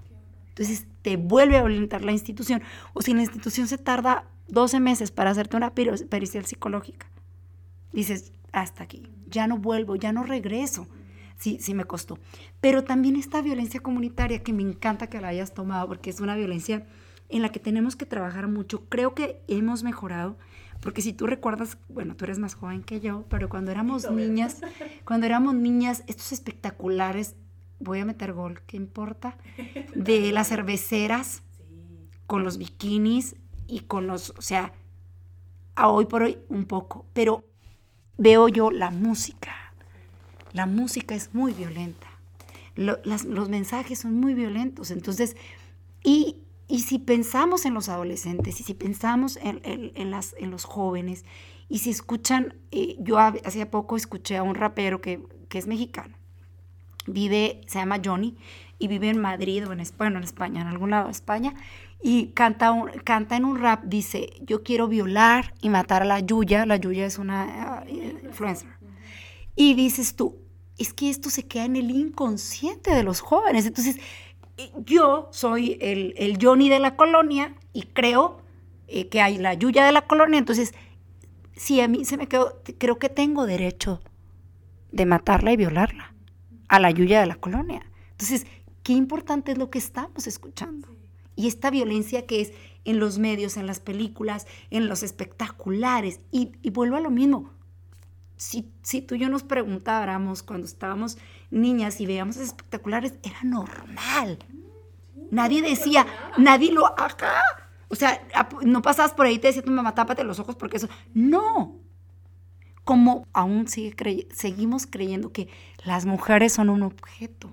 [0.50, 2.62] Entonces te vuelve a violentar la institución.
[2.94, 7.10] O si la institución se tarda 12 meses para hacerte una pericial psicológica,
[7.92, 10.86] dices, hasta aquí, ya no vuelvo, ya no regreso.
[11.36, 12.20] Sí, sí me costó.
[12.60, 16.36] Pero también esta violencia comunitaria que me encanta que la hayas tomado porque es una
[16.36, 16.86] violencia
[17.28, 18.84] en la que tenemos que trabajar mucho.
[18.88, 20.36] Creo que hemos mejorado,
[20.80, 24.60] porque si tú recuerdas, bueno, tú eres más joven que yo, pero cuando éramos niñas,
[25.04, 27.34] cuando éramos niñas, estos espectaculares,
[27.78, 29.36] voy a meter gol, ¿qué importa?
[29.94, 31.42] De las cerveceras,
[32.26, 33.36] con los bikinis
[33.66, 34.72] y con los, o sea,
[35.74, 37.44] a hoy por hoy un poco, pero
[38.18, 39.54] veo yo la música.
[40.52, 42.08] La música es muy violenta.
[42.76, 44.90] los mensajes son muy violentos.
[44.90, 45.36] Entonces,
[46.02, 51.24] y y si pensamos en los adolescentes y si pensamos en, las, en los jóvenes
[51.68, 55.20] y si escuchan, eh, yo hace poco escuché a un rapero que,
[55.52, 56.14] es mexicano,
[57.06, 58.36] vive, se llama Johnny
[58.78, 61.54] y vive en Madrid o en España, en España, en algún lado de España,
[62.02, 66.20] y canta, un, canta en un rap, dice, yo quiero violar y matar a la
[66.20, 68.68] Yuya, la Yuya es una uh, influencer,
[69.54, 70.36] y dices tú,
[70.76, 73.96] es que esto se queda en el inconsciente de los jóvenes, entonces
[74.84, 78.40] yo soy el, Johnny de la colonia y creo
[78.88, 80.72] eh, que hay la Yuya de la colonia, entonces,
[81.54, 84.00] si a mí se me quedó, creo que tengo derecho
[84.92, 86.14] de matarla y violarla
[86.68, 87.82] a la Yuya de la colonia.
[88.12, 88.46] Entonces,
[88.82, 90.88] qué importante es lo que estamos escuchando.
[91.34, 92.52] Y esta violencia que es
[92.86, 96.20] en los medios, en las películas, en los espectaculares.
[96.30, 97.50] Y, vuelvo a lo mismo.
[98.36, 101.18] Si, si tú y yo nos preguntáramos cuando estábamos
[101.50, 104.38] niñas y veíamos espectaculares, era normal.
[105.30, 107.42] Nadie decía, nadie lo acá.
[107.88, 108.26] O sea,
[108.62, 110.88] no pasabas por ahí y te decía tu mamá, tápate los ojos porque eso.
[111.14, 111.76] No.
[112.84, 115.48] Como aún sigue seguimos creyendo que
[115.84, 117.50] las mujeres son un objeto.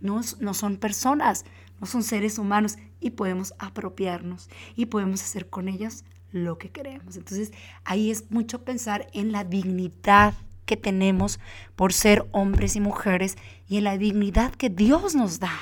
[0.00, 1.44] No, no son personas,
[1.80, 7.16] no son seres humanos y podemos apropiarnos y podemos hacer con ellas lo que queremos.
[7.16, 7.52] Entonces,
[7.84, 10.34] ahí es mucho pensar en la dignidad
[10.66, 11.40] que tenemos
[11.74, 13.36] por ser hombres y mujeres
[13.68, 15.52] y en la dignidad que Dios nos da.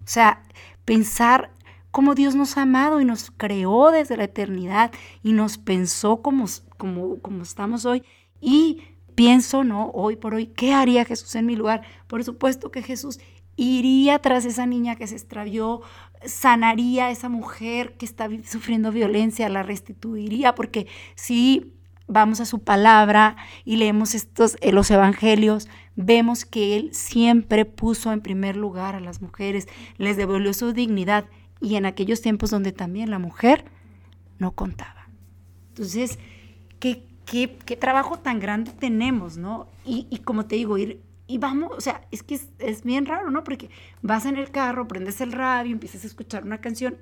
[0.00, 0.42] O sea,
[0.84, 1.52] pensar
[1.90, 4.90] cómo Dios nos ha amado y nos creó desde la eternidad
[5.22, 8.02] y nos pensó como, como, como estamos hoy.
[8.40, 8.82] Y
[9.14, 9.90] pienso, ¿no?
[9.94, 11.82] Hoy por hoy, ¿qué haría Jesús en mi lugar?
[12.06, 13.18] Por supuesto que Jesús
[13.56, 15.80] iría tras esa niña que se extravió,
[16.24, 21.72] sanaría a esa mujer que está sufriendo violencia, la restituiría, porque si
[22.06, 28.12] vamos a su palabra y leemos estos, eh, los evangelios, vemos que Él siempre puso
[28.12, 29.66] en primer lugar a las mujeres,
[29.96, 31.26] les devolvió su dignidad
[31.60, 33.64] y en aquellos tiempos donde también la mujer
[34.38, 35.08] no contaba.
[35.70, 36.18] Entonces,
[36.78, 39.66] qué, qué, trabajo tan grande tenemos, ¿no?
[39.84, 43.06] Y, y como te digo, ir, y vamos, o sea, es que es, es, bien
[43.06, 43.44] raro, ¿no?
[43.44, 43.70] Porque
[44.02, 46.96] vas en el carro, prendes el radio, empiezas a escuchar una canción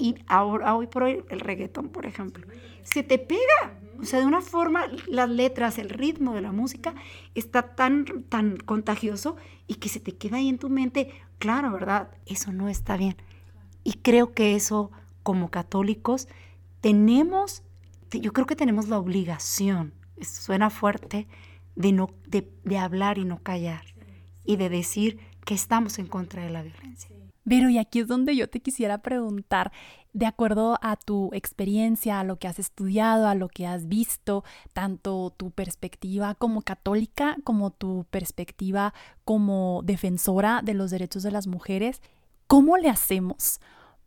[0.00, 2.46] y ahora, hoy por hoy, el reggaetón, por ejemplo,
[2.82, 3.78] se te pega.
[4.00, 6.94] O sea, de una forma, las letras, el ritmo de la música
[7.34, 11.10] está tan, tan contagioso y que se te queda ahí en tu mente.
[11.38, 12.08] Claro, ¿verdad?
[12.24, 13.16] Eso no está bien.
[13.84, 14.90] Y creo que eso,
[15.22, 16.28] como católicos,
[16.80, 17.62] tenemos,
[18.10, 21.26] yo creo que tenemos la obligación, suena fuerte,
[21.80, 23.82] de, no, de, hablar y no callar
[24.44, 27.16] y de decir que estamos en contra de la violencia.
[27.48, 29.72] Pero y aquí es donde yo te quisiera preguntar,
[30.12, 34.44] de acuerdo a tu experiencia, a lo que has estudiado, a lo que has visto,
[34.72, 38.92] tanto tu perspectiva como católica, como tu perspectiva
[39.24, 42.02] como defensora de los derechos de las mujeres,
[42.46, 43.60] ¿cómo le hacemos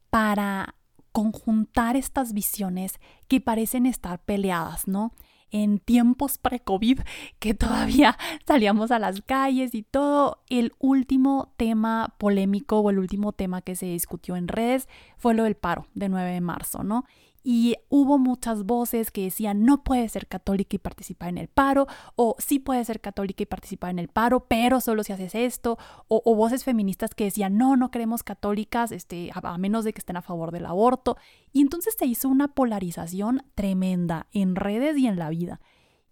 [0.09, 0.75] para
[1.11, 5.13] conjuntar estas visiones que parecen estar peleadas, ¿no?
[5.53, 6.99] En tiempos pre-COVID,
[7.39, 13.31] que todavía salíamos a las calles y todo, el último tema polémico o el último
[13.31, 17.05] tema que se discutió en redes fue lo del paro de 9 de marzo, ¿no?
[17.43, 21.87] Y hubo muchas voces que decían no puede ser católica y participar en el paro,
[22.15, 25.77] o sí puede ser católica y participar en el paro, pero solo si haces esto,
[26.07, 30.17] o, voces feministas que decían no, no queremos católicas, este, a, menos de que estén
[30.17, 31.17] a favor del aborto.
[31.51, 35.59] Y entonces se hizo una polarización tremenda en redes y en la vida.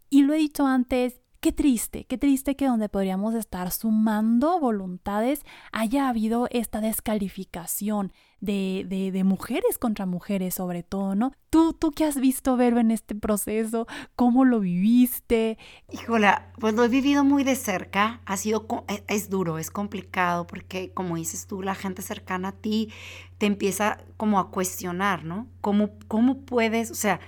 [0.09, 5.41] Y lo he dicho antes, Qué triste, qué triste que donde podríamos estar sumando voluntades
[5.71, 11.31] haya habido esta descalificación de, de, mujeres contra mujeres sobre todo, ¿no?
[11.49, 13.87] ¿Tú, tú qué has visto, Vero, en este proceso?
[14.15, 15.57] ¿Cómo lo viviste?
[15.91, 18.21] Híjola, pues lo he vivido muy de cerca.
[18.25, 22.51] Ha sido, e, es duro, es complicado porque como dices tú, la gente cercana a
[22.51, 22.93] ti
[23.39, 25.47] te empieza como a cuestionar, ¿no?
[25.59, 27.19] ¿Cómo, cómo puedes, o sea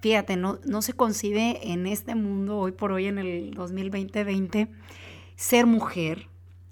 [0.00, 4.68] fíjate, no, no se concibe en este mundo, hoy por hoy, en el 2020,
[5.36, 6.28] ser mujer,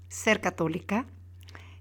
[0.09, 1.05] ser católica,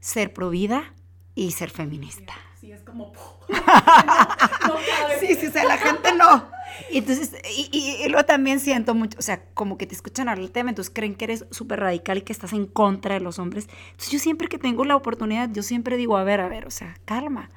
[0.01, 0.95] ser provida
[1.35, 2.35] y ser feminista.
[2.61, 3.13] Sí, es como...
[5.21, 6.49] sí, sí, o sea, la gente no.
[6.91, 10.43] Y entonces, y, y, luego también siento mucho, o sea, como que te escuchan hablar
[10.43, 13.39] del tema, entonces creen que eres súper radical y que estás en contra de los
[13.39, 13.69] hombres.
[13.91, 16.71] Entonces yo siempre que tengo la oportunidad, yo siempre digo, a ver, a ver, o
[16.71, 17.51] sea, calma.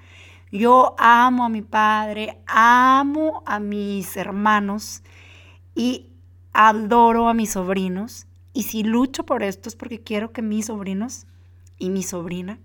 [0.51, 5.03] Yo amo a mi padre, amo a mis hermanos
[5.75, 6.07] y
[6.53, 8.25] adoro a mis sobrinos.
[8.53, 11.27] Y si lucho por esto es porque quiero que mis sobrinos
[11.77, 12.59] y mi sobrina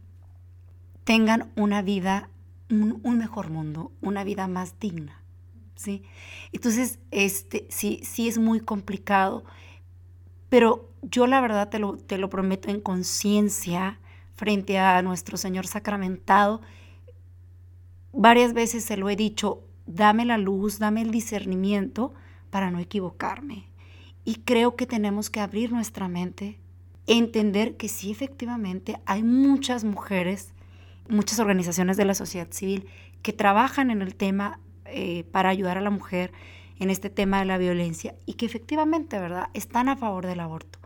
[1.05, 2.31] tengan una vida,
[2.71, 5.23] un, mejor mundo, una vida más digna.
[5.75, 6.03] ¿sí?
[6.53, 9.45] Entonces, este, sí, sí es muy complicado,
[10.49, 14.01] pero yo la verdad te lo, te lo prometo en conciencia
[14.35, 16.63] frente a nuestro Señor sacramentado
[18.15, 22.15] varias veces se lo he dicho, dame la luz, dame el discernimiento
[22.51, 23.69] para no equivocarme.
[24.25, 26.59] Y creo que tenemos que abrir nuestra mente,
[27.07, 30.55] entender que sí, efectivamente, hay muchas mujeres,
[31.09, 32.87] muchas organizaciones de la sociedad civil
[33.23, 36.33] que trabajan en el tema eh, para ayudar a la mujer
[36.79, 40.79] en este tema de la violencia y que efectivamente, ¿verdad?, están a favor del aborto.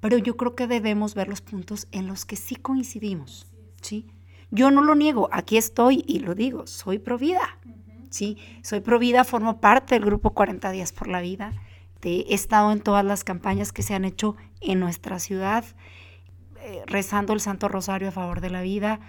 [0.00, 3.46] Pero yo creo que debemos ver los puntos en los que sí coincidimos,
[3.80, 4.06] ¿sí?
[4.50, 7.58] Yo no lo niego, aquí estoy y lo digo, soy provida.
[8.10, 8.38] ¿sí?
[8.62, 11.52] Soy provida, formo parte del grupo 40 días por la vida.
[12.02, 15.64] He estado en todas las campañas que se han hecho en nuestra ciudad,
[16.60, 19.00] eh, rezando el Santo Rosario a favor de la vida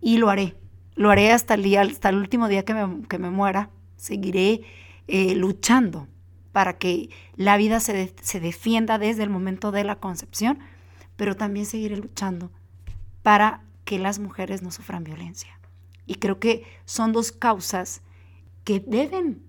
[0.00, 0.56] y lo haré.
[0.94, 3.68] Lo haré hasta el día, hasta el último día que me, muera.
[3.96, 4.62] Seguiré
[5.06, 6.08] eh, luchando
[6.52, 10.58] para que la vida se, se defienda desde el momento de la concepción,
[11.16, 12.50] pero también seguiré luchando
[13.22, 15.58] para que las mujeres no sufran violencia.
[16.06, 18.02] Y creo que son dos causas
[18.64, 19.42] que deben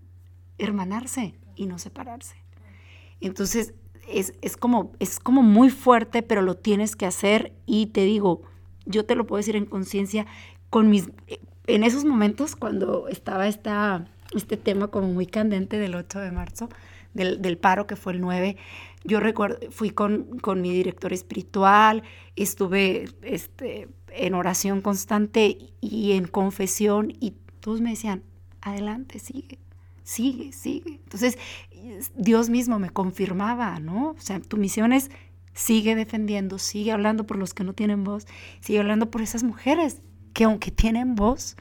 [0.59, 2.37] hermanarse y no separarse.
[3.19, 3.73] Entonces,
[4.07, 8.43] es, como, es como muy fuerte, pero lo tienes que hacer y te digo,
[8.85, 10.25] yo te lo puedo decir en conciencia,
[10.69, 11.09] con mis,
[11.65, 16.69] en esos momentos cuando estaba esta, este tema como muy candente del 8 de marzo,
[17.13, 18.55] del, del paro que fue el 9,
[19.03, 22.03] yo recuerdo, fui con, con mi director espiritual,
[22.35, 28.23] estuve este, en oración constante y en confesión y todos me decían,
[28.61, 29.59] adelante, sigue,
[30.03, 30.99] sigue, sigue.
[31.03, 31.37] Entonces
[32.15, 34.11] Dios mismo me confirmaba, ¿no?
[34.11, 35.09] O sea, tu misión es
[35.53, 38.27] sigue defendiendo, sigue hablando por los que no tienen voz,
[38.61, 40.01] sigue hablando por esas mujeres
[40.33, 41.57] que aunque tienen voz,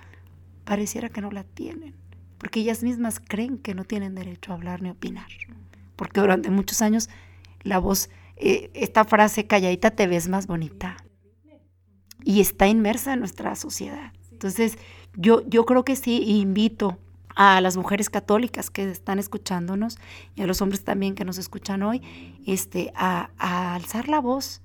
[0.65, 1.95] pareciera que no la tienen.
[2.39, 5.27] porque ellas mismas creen que no tienen derecho a hablar ni opinar.
[5.97, 7.09] Porque durante muchos años
[7.63, 10.99] la voz, eh, esta frase calladita te ves más bonita.
[12.27, 14.13] Y está inmersa en nuestra sociedad.
[14.33, 14.79] Entonces,
[15.15, 16.99] yo, yo creo que sí, invito
[17.37, 19.99] a las mujeres católicas que están escuchándonos
[20.35, 22.03] y a los hombres también que nos escuchan hoy,
[22.45, 24.61] este, a, a alzar la voz,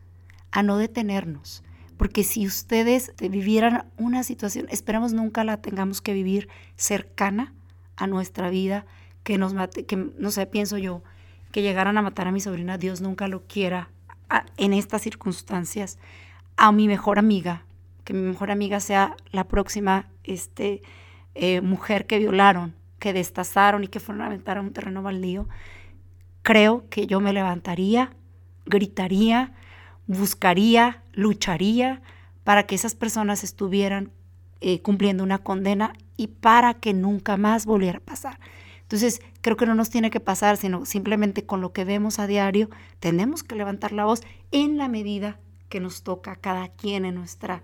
[0.49, 1.63] a no detenernos.
[1.97, 7.53] Porque si ustedes vivieran una situación, esperamos nunca la tengamos que vivir cercana
[7.95, 8.87] a nuestra vida,
[9.23, 11.03] que nos mate, que no sé, pienso yo,
[11.51, 13.89] que llegaran a matar a mi sobrina, Dios nunca lo quiera
[14.57, 15.99] en estas circunstancias,
[16.57, 17.65] a mi mejor amiga,
[18.03, 20.81] que mi mejor amiga sea la próxima este,
[21.35, 25.47] eh, mujer que violaron, que destazaron y que fueron a aventar a un terreno baldío,
[26.41, 28.11] creo que yo me levantaría,
[28.65, 29.53] gritaría,
[30.07, 32.01] buscaría, lucharía
[32.43, 34.11] para que esas personas estuvieran
[34.59, 38.39] eh, cumpliendo una condena y para que nunca más volviera a pasar.
[38.81, 42.27] Entonces, creo que no nos tiene que pasar, sino simplemente con lo que vemos a
[42.27, 44.21] diario, tenemos que levantar la voz
[44.51, 45.39] en la medida
[45.71, 47.63] que nos toca cada quien en nuestra,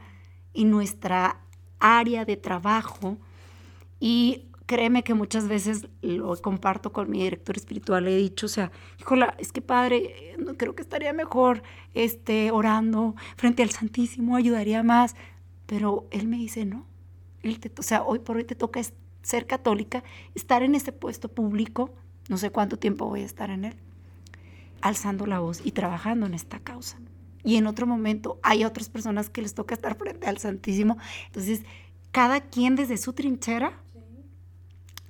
[0.55, 1.41] en nuestra
[1.77, 3.17] área de trabajo.
[3.99, 8.71] Y créeme que muchas veces lo comparto con mi director espiritual, he dicho, o sea,
[8.99, 15.15] híjola, es que padre, creo que estaría mejor este, orando frente al Santísimo, ayudaría más,
[15.65, 16.85] pero él me dice, no,
[17.43, 18.81] él te, o sea, hoy por hoy te toca
[19.21, 20.03] ser católica,
[20.33, 21.93] estar en este puesto público,
[22.29, 23.75] no sé cuánto tiempo voy a estar en él,
[24.81, 26.97] alzando la voz y trabajando en esta causa.
[27.47, 30.97] Y en otro momento hay otras personas que les toca estar frente al Santísimo.
[31.27, 31.61] Entonces,
[32.11, 33.71] cada quien desde su trinchera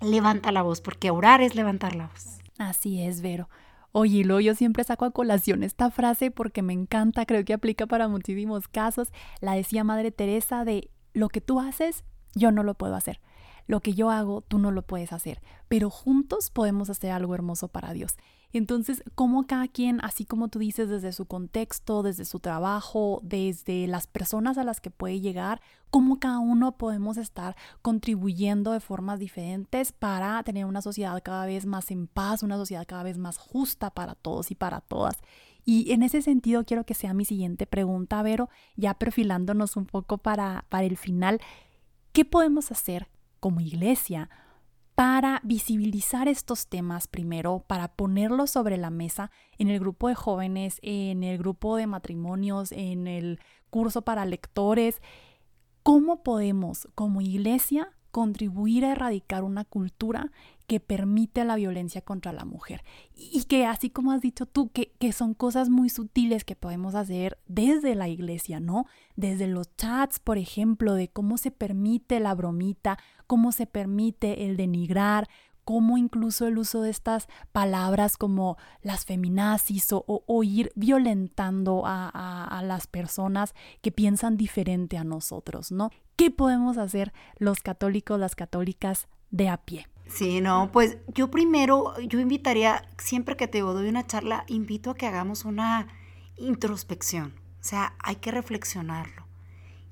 [0.01, 2.38] levanta la voz, porque orar es levantar la voz.
[2.59, 3.49] Así es, Vero.
[3.91, 7.88] Oye, lo yo siempre saco a colación esta frase porque me encanta, creo que aplica
[7.88, 9.11] para muchísimos casos.
[9.41, 12.03] La decía Madre Teresa de lo que tú haces,
[12.35, 13.19] yo no lo puedo hacer.
[13.68, 17.68] Lo que yo hago, tú no lo puedes hacer, pero juntos podemos hacer algo hermoso
[17.68, 18.15] para Dios.
[18.53, 23.88] Entonces, como cada quien, así como tú dices, desde su contexto, desde su trabajo, desde
[23.88, 29.20] las personas a las que puede llegar, cómo cada uno podemos estar contribuyendo de formas
[29.20, 33.38] diferentes para tener una sociedad cada vez más en paz, una sociedad cada vez más
[33.38, 35.18] justa para todos y para todas.
[35.65, 40.18] Y en ese sentido quiero que sea mi siguiente pregunta, Vero, ya perfilándonos un poco
[40.18, 41.41] para, para el final.
[42.13, 43.09] ¿Qué podemos hacer
[43.39, 44.29] como iglesia
[44.95, 50.79] para visibilizar estos temas primero, para ponerlos sobre la mesa en el grupo de jóvenes,
[50.81, 55.01] en el grupo de matrimonios, en el curso para lectores.
[55.83, 60.32] ¿Cómo podemos como iglesia contribuir a erradicar una cultura
[60.65, 62.84] que permite la violencia contra la mujer.
[63.15, 66.95] Y que así como has dicho tú, que, que, son cosas muy sutiles que podemos
[66.95, 68.88] hacer desde la iglesia, ¿no?
[69.15, 72.97] Desde los chats, por ejemplo, de cómo se permite la bromita,
[73.28, 75.30] cómo se permite el denigrar,
[75.68, 82.63] cómo incluso el uso de estas palabras como las feminazis o, ir violentando a, a,
[82.63, 85.89] las personas que piensan diferente a nosotros, ¿no?
[86.15, 89.89] ¿Qué podemos hacer los católicos, las católicas de a pie?
[90.07, 94.95] Sí, no, pues yo primero, yo invitaría, siempre que te doy una charla, invito a
[94.95, 95.89] que hagamos una
[96.38, 97.34] introspección.
[97.59, 99.28] O sea, hay que reflexionarlo.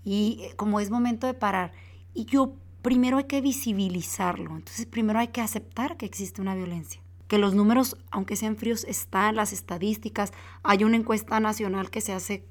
[0.06, 1.74] Y eh, como es momento de parar,
[2.14, 2.56] y yo
[2.86, 4.56] primero hay que visibilizarlo.
[4.56, 7.02] Entonces, primero hay que aceptar que existe una violencia.
[7.28, 10.34] Que los números, aunque sean fríos, están, las estadísticas.
[10.62, 12.46] Hay una encuesta nacional que se hace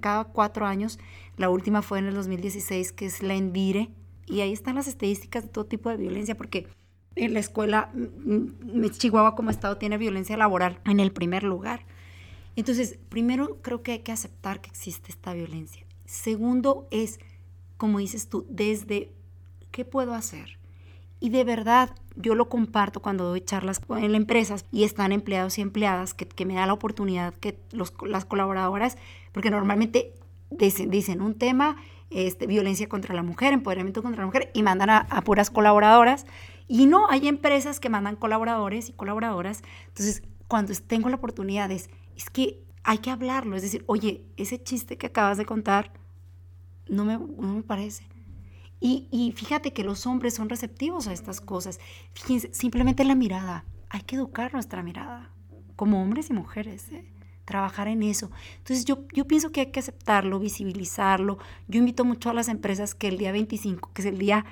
[0.00, 0.98] cada cuatro años.
[1.36, 3.90] La última fue en el 2016, que es la Envire.
[4.24, 6.68] Y ahí están las estadísticas de todo tipo de violencia, porque
[7.14, 7.92] en la escuela,
[8.92, 11.84] Chihuahua como estado tiene violencia laboral en el primer lugar.
[12.56, 15.84] Entonces, primero creo que hay que aceptar que existe esta violencia.
[16.06, 17.20] Segundo es,
[17.76, 19.12] como dices tú, desde
[19.76, 20.58] qué puedo hacer.
[21.20, 25.60] Y de verdad, yo lo comparto cuando doy charlas en empresas y están empleados y
[25.60, 28.96] empleadas que, que me da la oportunidad que los, las colaboradoras,
[29.32, 30.14] porque normalmente
[30.50, 31.76] dicen, un tema,
[32.08, 36.24] este, violencia contra la mujer, empoderamiento contra la mujer, y mandan a, a puras colaboradoras
[36.68, 39.62] y no, hay empresas que mandan colaboradores y colaboradoras.
[39.88, 43.56] Entonces, cuando tengo la oportunidad es, es que hay que hablarlo.
[43.56, 45.92] Es decir, oye, ese chiste que acabas de contar
[46.88, 48.15] no me, no me parece.
[48.80, 51.80] Y, fíjate que los hombres son receptivos a estas cosas.
[52.12, 53.64] Fíjense, simplemente la mirada.
[53.88, 55.30] Hay que educar nuestra mirada,
[55.76, 56.92] como hombres y mujeres.
[56.92, 57.04] ¿eh?
[57.44, 58.30] Trabajar en eso.
[58.58, 61.38] Entonces yo, pienso que hay que aceptarlo, visibilizarlo.
[61.68, 64.44] Yo invito mucho a las empresas que el día 25, que es el día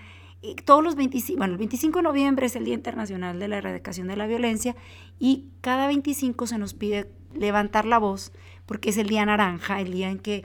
[0.67, 4.09] todos los 25, bueno, el 25 de noviembre es el Día Internacional de la Erradicación
[4.09, 4.77] de la Violencia
[5.19, 8.31] y cada 25 se nos pide levantar la voz
[8.67, 10.45] porque es el día naranja, el día en que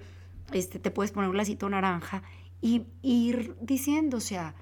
[0.53, 2.23] este, te puedes poner un lacito naranja
[2.61, 4.55] y ir diciendo, o sea,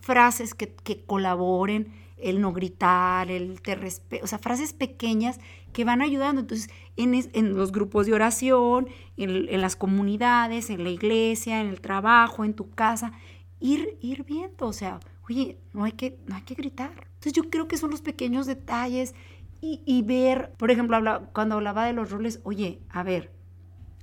[0.00, 5.40] frases que, colaboren, el no gritar, el te respeto, o sea, frases pequeñas
[5.72, 6.42] que van ayudando.
[6.42, 12.44] Entonces, en, los grupos de oración, en, las comunidades, en la iglesia, en el trabajo,
[12.44, 13.12] en tu casa,
[13.58, 17.08] ir, ir viendo, o sea, oye, no hay, que, no hay que gritar.
[17.14, 19.14] Entonces, yo creo que son los pequeños detalles
[19.62, 20.98] y, ver, por ejemplo,
[21.34, 23.30] cuando hablaba de los roles, oye, a ver,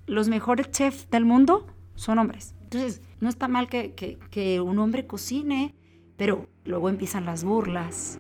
[0.06, 1.66] los mejores chefs del mundo
[1.96, 2.54] son hombres.
[2.62, 5.74] Entonces, no está mal que, un hombre cocine,
[6.18, 8.20] pero luego empiezan las burlas.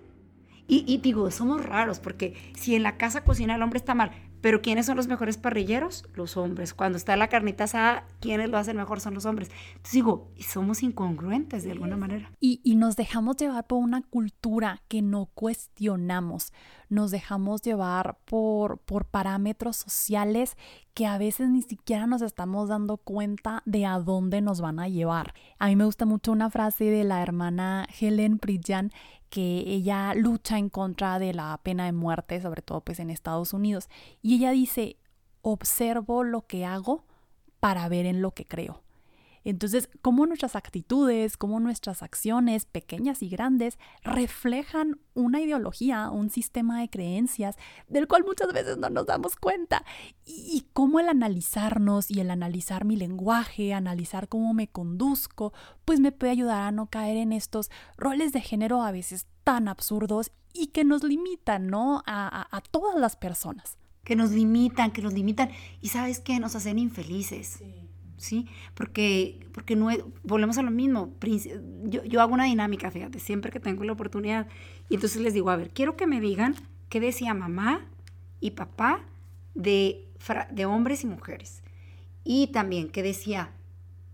[0.67, 4.11] Y, y, digo, somos raros, porque si en la casa cocina el hombre está mal,
[4.41, 6.05] pero ¿quiénes son los mejores parrilleros?
[6.13, 6.73] Los hombres.
[6.73, 8.99] Cuando está la carnita asada, ¿quiénes lo hacen mejor?
[8.99, 9.49] Son los hombres.
[9.69, 12.31] Entonces digo, somos incongruentes de alguna manera.
[12.39, 16.53] Y, y nos dejamos llevar por una cultura que no cuestionamos.
[16.89, 20.55] Nos dejamos llevar por, por parámetros sociales
[20.93, 24.87] que a veces ni siquiera nos estamos dando cuenta de a dónde nos van a
[24.87, 25.33] llevar.
[25.59, 28.91] A mí me gusta mucho una frase de la hermana Helen Pridjan
[29.29, 33.53] que ella lucha en contra de la pena de muerte, sobre todo pues en Estados
[33.53, 33.89] Unidos.
[34.21, 34.97] Y ella dice,
[35.41, 37.05] observo lo que hago
[37.59, 38.81] para ver en lo que creo.
[39.49, 46.81] Entonces, cómo nuestras actitudes, cómo nuestras acciones, pequeñas y grandes, reflejan una ideología, un sistema
[46.81, 47.55] de creencias
[47.87, 49.85] del cual muchas veces no nos damos cuenta.
[50.25, 55.53] Y, cómo el analizarnos y el analizar mi lenguaje, analizar cómo me conduzco,
[55.85, 59.69] pues me puede ayudar a no caer en estos roles de género a veces tan
[59.69, 62.03] absurdos y que nos limitan, ¿no?
[62.05, 63.77] A, todas las personas.
[64.03, 65.51] Que nos limitan, que nos limitan.
[65.79, 67.59] Y sabes qué, nos hacen infelices.
[67.59, 67.86] Sí.
[68.17, 68.47] ¿Sí?
[68.73, 69.89] Porque, porque no
[70.23, 71.13] volvemos a lo mismo.
[71.83, 74.47] Yo, yo, hago una dinámica, fíjate, siempre que tengo la oportunidad.
[74.89, 76.55] Y entonces les digo, a ver, quiero que me digan
[76.89, 77.85] qué decía mamá
[78.39, 79.01] y papá
[79.53, 80.05] de,
[80.51, 81.63] de hombres y mujeres.
[82.23, 83.51] Y también qué decía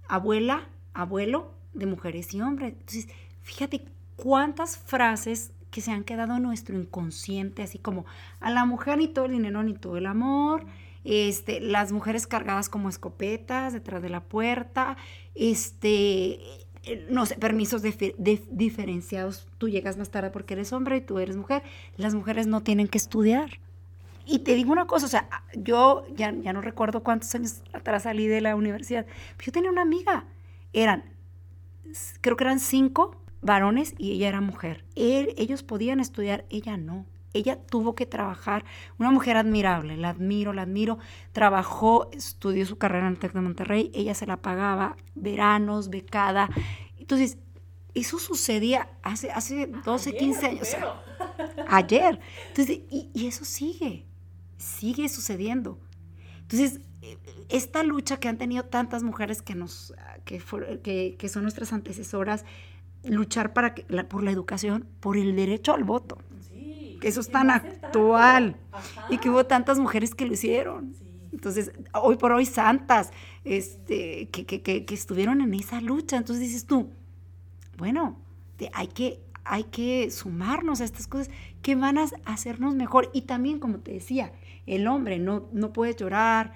[0.08, 2.74] abuela, abuelo de mujeres y hombres.
[2.74, 3.08] Entonces,
[3.42, 3.86] fíjate
[4.16, 8.06] cuántas frases que se han quedado en nuestro inconsciente, así como
[8.40, 10.66] a la mujer ni todo el dinero ni todo el amor,
[11.04, 14.98] este, las mujeres cargadas como escopetas detrás de la puerta,
[15.36, 16.40] este,
[16.84, 19.48] eh, no sé, permisos diferenciados.
[19.58, 21.64] Tú llegas más tarde porque eres hombre y tú eres mujer.
[21.98, 23.60] Las mujeres no tienen que estudiar.
[24.26, 28.28] Y te digo una cosa, o sea, yo ya, no recuerdo cuántos años atrás salí
[28.28, 29.06] de la universidad,
[29.38, 30.26] yo tenía una amiga,
[30.72, 31.04] eran,
[32.22, 34.86] creo que eran cinco varones y ella era mujer.
[34.96, 38.64] ellos podían estudiar, ella no ella tuvo que trabajar,
[39.00, 41.00] una mujer admirable, la admiro, la admiro,
[41.32, 46.50] trabajó, estudió su carrera en el TEC de Monterrey, ella se la pagaba, veranos, becada.
[46.98, 47.38] Entonces,
[47.94, 50.76] eso sucedía hace, hace 12, 15 años,
[51.68, 52.20] ayer.
[52.50, 54.06] Entonces, y, eso sigue,
[54.58, 55.80] sigue sucediendo.
[56.42, 56.82] Entonces,
[57.50, 62.46] esta lucha que han tenido tantas mujeres que, nos, que, que, son nuestras antecesoras,
[63.04, 66.20] luchar para que, por la educación, por el derecho al voto
[67.04, 68.56] que eso es tan actual
[69.10, 70.96] y que hubo tantas mujeres que lo hicieron.
[71.34, 73.12] Entonces, hoy por hoy santas,
[73.44, 76.16] este, que, que, que, estuvieron en esa lucha.
[76.16, 76.92] Entonces dices tú,
[77.78, 78.18] bueno,
[78.72, 81.30] hay, que, hay que sumarnos a estas cosas
[81.62, 83.12] que van a hacernos mejor.
[83.14, 84.32] Y también, como te decía,
[84.66, 86.54] el hombre no, no puede llorar,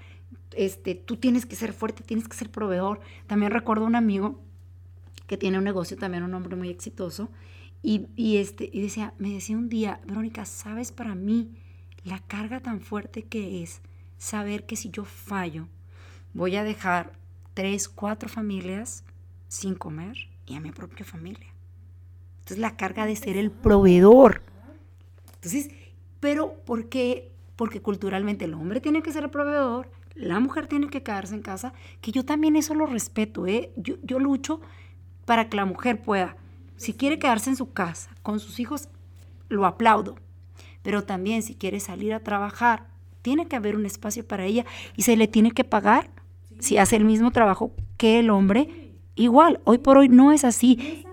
[0.56, 3.02] este, tú tienes que ser fuerte, tienes que ser proveedor.
[3.28, 4.39] También recuerdo un amigo
[5.28, 7.28] que tiene un negocio, también un hombre muy exitoso,
[7.89, 11.55] y, este, decía, me decía un día, Verónica, ¿sabes para mí
[12.03, 13.81] la carga tan fuerte que es
[14.17, 15.69] saber que si yo fallo,
[16.33, 17.13] voy a dejar
[17.53, 19.05] tres, cuatro familias
[19.47, 21.47] sin comer y a mi propia familia?
[22.39, 24.41] Entonces la carga de ser el proveedor.
[25.35, 25.69] Entonces,
[26.19, 27.31] pero ¿por qué?
[27.55, 31.41] Porque culturalmente el hombre tiene que ser el proveedor, la mujer tiene que quedarse en
[31.41, 31.71] casa,
[32.01, 33.71] que yo también eso lo respeto, ¿eh?
[33.77, 34.59] yo, yo lucho
[35.23, 36.35] para que la mujer pueda
[36.78, 38.88] si quiere quedarse en su casa con sus hijos,
[39.49, 40.15] lo aplaudo.
[40.84, 42.88] Pero también si quiere salir a trabajar,
[43.21, 44.65] tiene que haber un espacio para ella
[44.95, 46.09] y se le tiene que pagar
[46.59, 48.93] si hace el mismo trabajo que el hombre.
[49.15, 51.03] Igual, hoy por hoy no es así.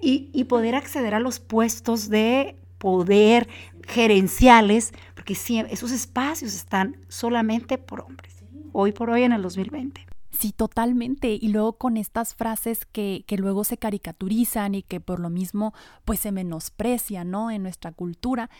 [0.00, 3.48] Y, y poder acceder a los puestos de poder
[3.88, 10.06] gerenciales, porque esos espacios están solamente por hombres, hoy por hoy en el 2020.
[10.38, 11.38] Sí, totalmente.
[11.40, 15.72] Y luego con estas frases que, que, luego se caricaturizan y que por lo mismo
[16.04, 17.50] pues se menosprecian, ¿no?
[17.50, 18.50] En nuestra cultura.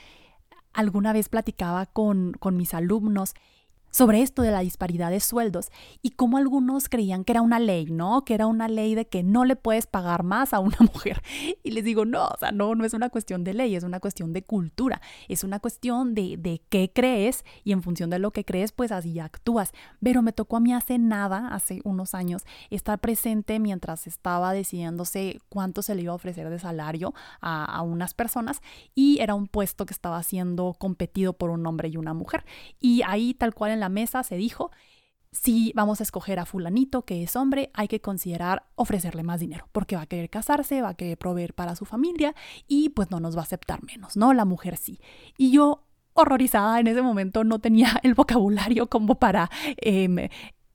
[0.72, 3.34] Alguna vez platicaba con, con mis alumnos
[3.95, 5.70] sobre esto de la disparidad de sueldos
[6.03, 8.24] y cómo algunos creían que era una ley, ¿no?
[8.24, 11.22] Que era una ley de que no le puedes pagar más a una mujer.
[11.62, 14.01] Y les digo, no, o sea, no, no es una cuestión de ley, es una
[14.01, 18.32] cuestión de cultura, es una cuestión de, de qué crees y en función de lo
[18.32, 19.70] que crees, pues así actúas.
[20.03, 25.40] Pero me tocó a mí hace nada, hace unos años, estar presente mientras estaba decidiéndose
[25.49, 28.61] cuánto se le iba a ofrecer de salario a, a unas personas
[28.97, 32.45] y era un puesto que estaba siendo competido por un hombre y una mujer.
[32.80, 34.70] Y ahí tal cual en la mesa se dijo,
[35.35, 39.68] si vamos a escoger a fulanito que es hombre, hay que considerar ofrecerle más dinero,
[39.72, 42.35] porque va a querer casarse, va a querer proveer para su familia
[42.68, 44.32] y pues no nos va a aceptar menos, ¿no?
[44.32, 45.01] La mujer sí.
[45.37, 50.28] Y yo, horrorizada en ese momento, no tenía el vocabulario como para em,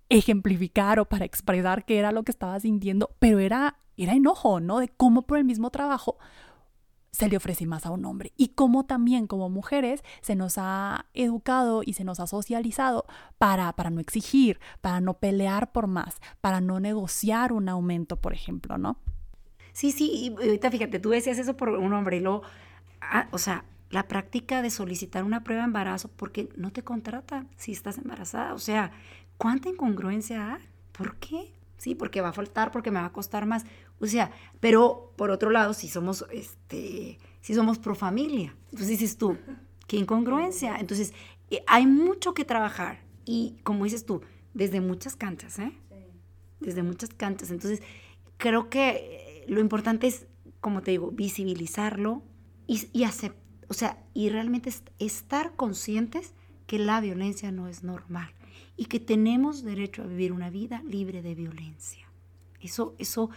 [0.09, 4.79] ejemplificar o para expresar qué era lo que estaba sintiendo, pero era, era enojo, ¿no?
[4.79, 6.17] De cómo por el mismo trabajo
[7.11, 8.33] se le ofrece más a un hombre.
[8.37, 13.05] Y como también como mujeres se nos ha educado y se nos ha socializado
[13.37, 18.33] para, para no exigir, para no pelear por más, para no negociar un aumento, por
[18.33, 18.99] ejemplo, ¿no?
[19.73, 22.41] Sí, sí, y ahorita fíjate, tú decías eso por un hombre y luego,
[23.01, 27.45] ah, o sea, la práctica de solicitar una prueba de embarazo porque no te contrata
[27.55, 28.53] si estás embarazada.
[28.53, 28.91] O sea,
[29.37, 30.63] ¿cuánta incongruencia hay?
[30.91, 31.53] ¿Por qué?
[31.77, 33.65] Sí, porque va a faltar, porque me va a costar más.
[33.99, 39.17] O sea, pero por otro lado, si somos, este, si somos pro familia, entonces dices
[39.17, 39.37] tú,
[39.87, 40.77] qué incongruencia.
[40.77, 41.13] Entonces,
[41.49, 44.21] eh, hay mucho que trabajar y como dices tú,
[44.53, 45.73] desde muchas canchas, ¿eh?
[46.59, 47.51] Desde muchas canchas.
[47.51, 47.81] Entonces,
[48.37, 50.25] creo que eh, lo importante es,
[50.61, 52.23] como te digo, visibilizarlo
[52.67, 56.33] y, y aceptar, o sea, y realmente estar conscientes
[56.65, 58.33] que la violencia no es normal
[58.75, 62.07] y que tenemos derecho a vivir una vida libre de violencia.
[62.61, 63.29] Eso, eso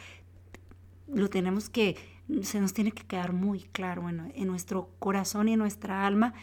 [1.14, 1.96] lo tenemos que,
[2.42, 6.34] se nos tiene que quedar muy claro en, en nuestro corazón y en nuestra alma.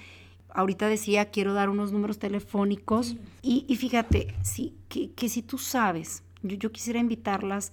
[0.49, 3.15] Ahorita decía, quiero dar unos números telefónicos.
[3.41, 7.71] Y, y fíjate, sí, que, que, si tú sabes, yo, yo quisiera invitarlas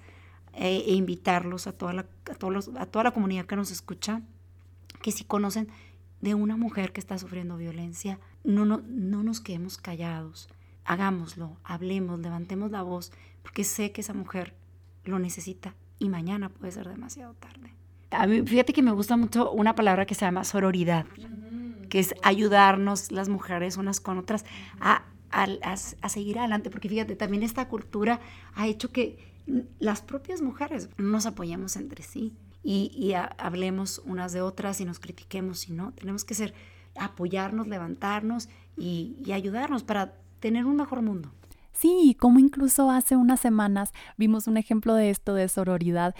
[0.54, 4.22] eh, e invitarlos a toda, la, a, todos a toda la comunidad que nos escucha,
[5.02, 5.68] que si conocen
[6.20, 10.48] de una mujer que está sufriendo violencia, no, no, no nos quedemos callados,
[10.84, 14.54] hagámoslo, hablemos, levantemos la voz, porque sé que esa mujer
[15.04, 17.74] lo necesita y mañana puede ser demasiado tarde.
[18.10, 21.06] A mí, fíjate que me gusta mucho una palabra que se llama sororidad,
[21.88, 24.44] que es ayudarnos las mujeres unas con otras
[24.80, 28.20] a, a, seguir adelante, porque fíjate, también esta cultura
[28.54, 29.18] ha hecho que
[29.78, 34.98] las propias mujeres nos apoyemos entre sí y, y hablemos unas de otras y nos
[34.98, 36.54] critiquemos, y no, tenemos que ser,
[36.98, 41.30] apoyarnos, levantarnos y, y ayudarnos para tener un mejor mundo.
[41.78, 46.14] Sí, como incluso hace unas semanas vimos un ejemplo de esto de sororidad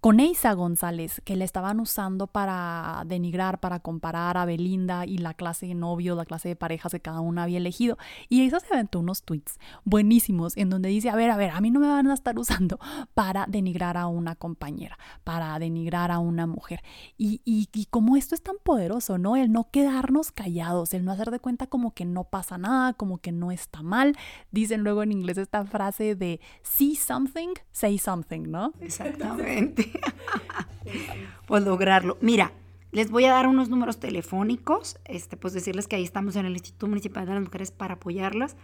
[0.00, 5.34] con Eisa González, que le estaban usando para denigrar, para comparar a Belinda y la
[5.34, 7.98] clase de novio, la clase de parejas que cada una había elegido.
[8.30, 11.60] Y Eisa se aventó unos tweets buenísimos en donde dice, a ver, a ver, a
[11.60, 12.78] mí no me van a estar usando
[13.14, 16.82] para denigrar a una compañera, para denigrar a una mujer.
[17.18, 19.36] Y, y, y como esto es tan poderoso, ¿no?
[19.36, 23.18] El no quedarnos callados, el no hacer de cuenta como que no pasa nada, como
[23.18, 24.16] que no está mal.
[24.50, 28.72] Dicen luego en inglés esta frase de see something, say something, ¿no?
[28.80, 29.89] Exactamente.
[31.46, 32.18] pues lograrlo.
[32.20, 32.52] Mira,
[32.92, 36.54] les voy a dar unos números telefónicos, este, pues decirles que ahí estamos en el
[36.54, 38.56] Instituto Municipal de las Mujeres para apoyarlas.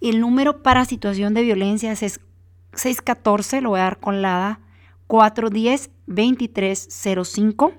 [0.00, 2.20] El número para situación de violencia es
[2.72, 4.60] 614, lo voy a dar con la
[5.08, 7.72] 410-2305.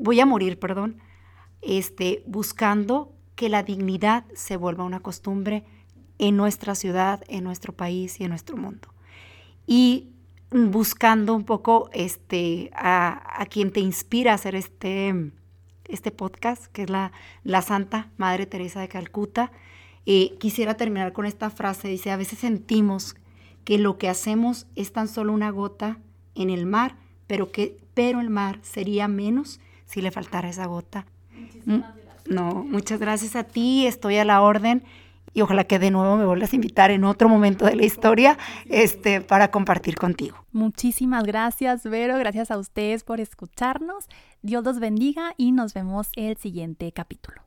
[0.00, 0.98] voy a morir, perdón,
[1.62, 5.64] este, buscando que la dignidad se vuelva una costumbre
[6.18, 8.88] en nuestra ciudad, en nuestro país y en nuestro mundo.
[9.66, 10.08] Y
[10.50, 15.32] buscando un poco este, a, quien te inspira a hacer este,
[15.90, 17.12] este podcast, que es la,
[17.44, 19.52] la Santa Madre Teresa de Calcuta.
[20.06, 23.16] Eh, quisiera terminar con esta frase, dice, a veces sentimos
[23.64, 25.98] que lo que hacemos es tan solo una gota
[26.34, 31.06] en el mar, pero, que, pero el mar sería menos si le faltara esa gota.
[31.36, 34.84] Muchísimas no, muchas gracias a ti, estoy a la orden
[35.32, 38.38] y ojalá que de nuevo me vuelvas a invitar en otro momento de la historia
[38.66, 40.44] este, para compartir contigo.
[40.52, 42.18] Muchísimas gracias, Vero.
[42.18, 44.06] Gracias a ustedes por escucharnos.
[44.42, 47.42] Dios los bendiga y nos vemos el siguiente capítulo.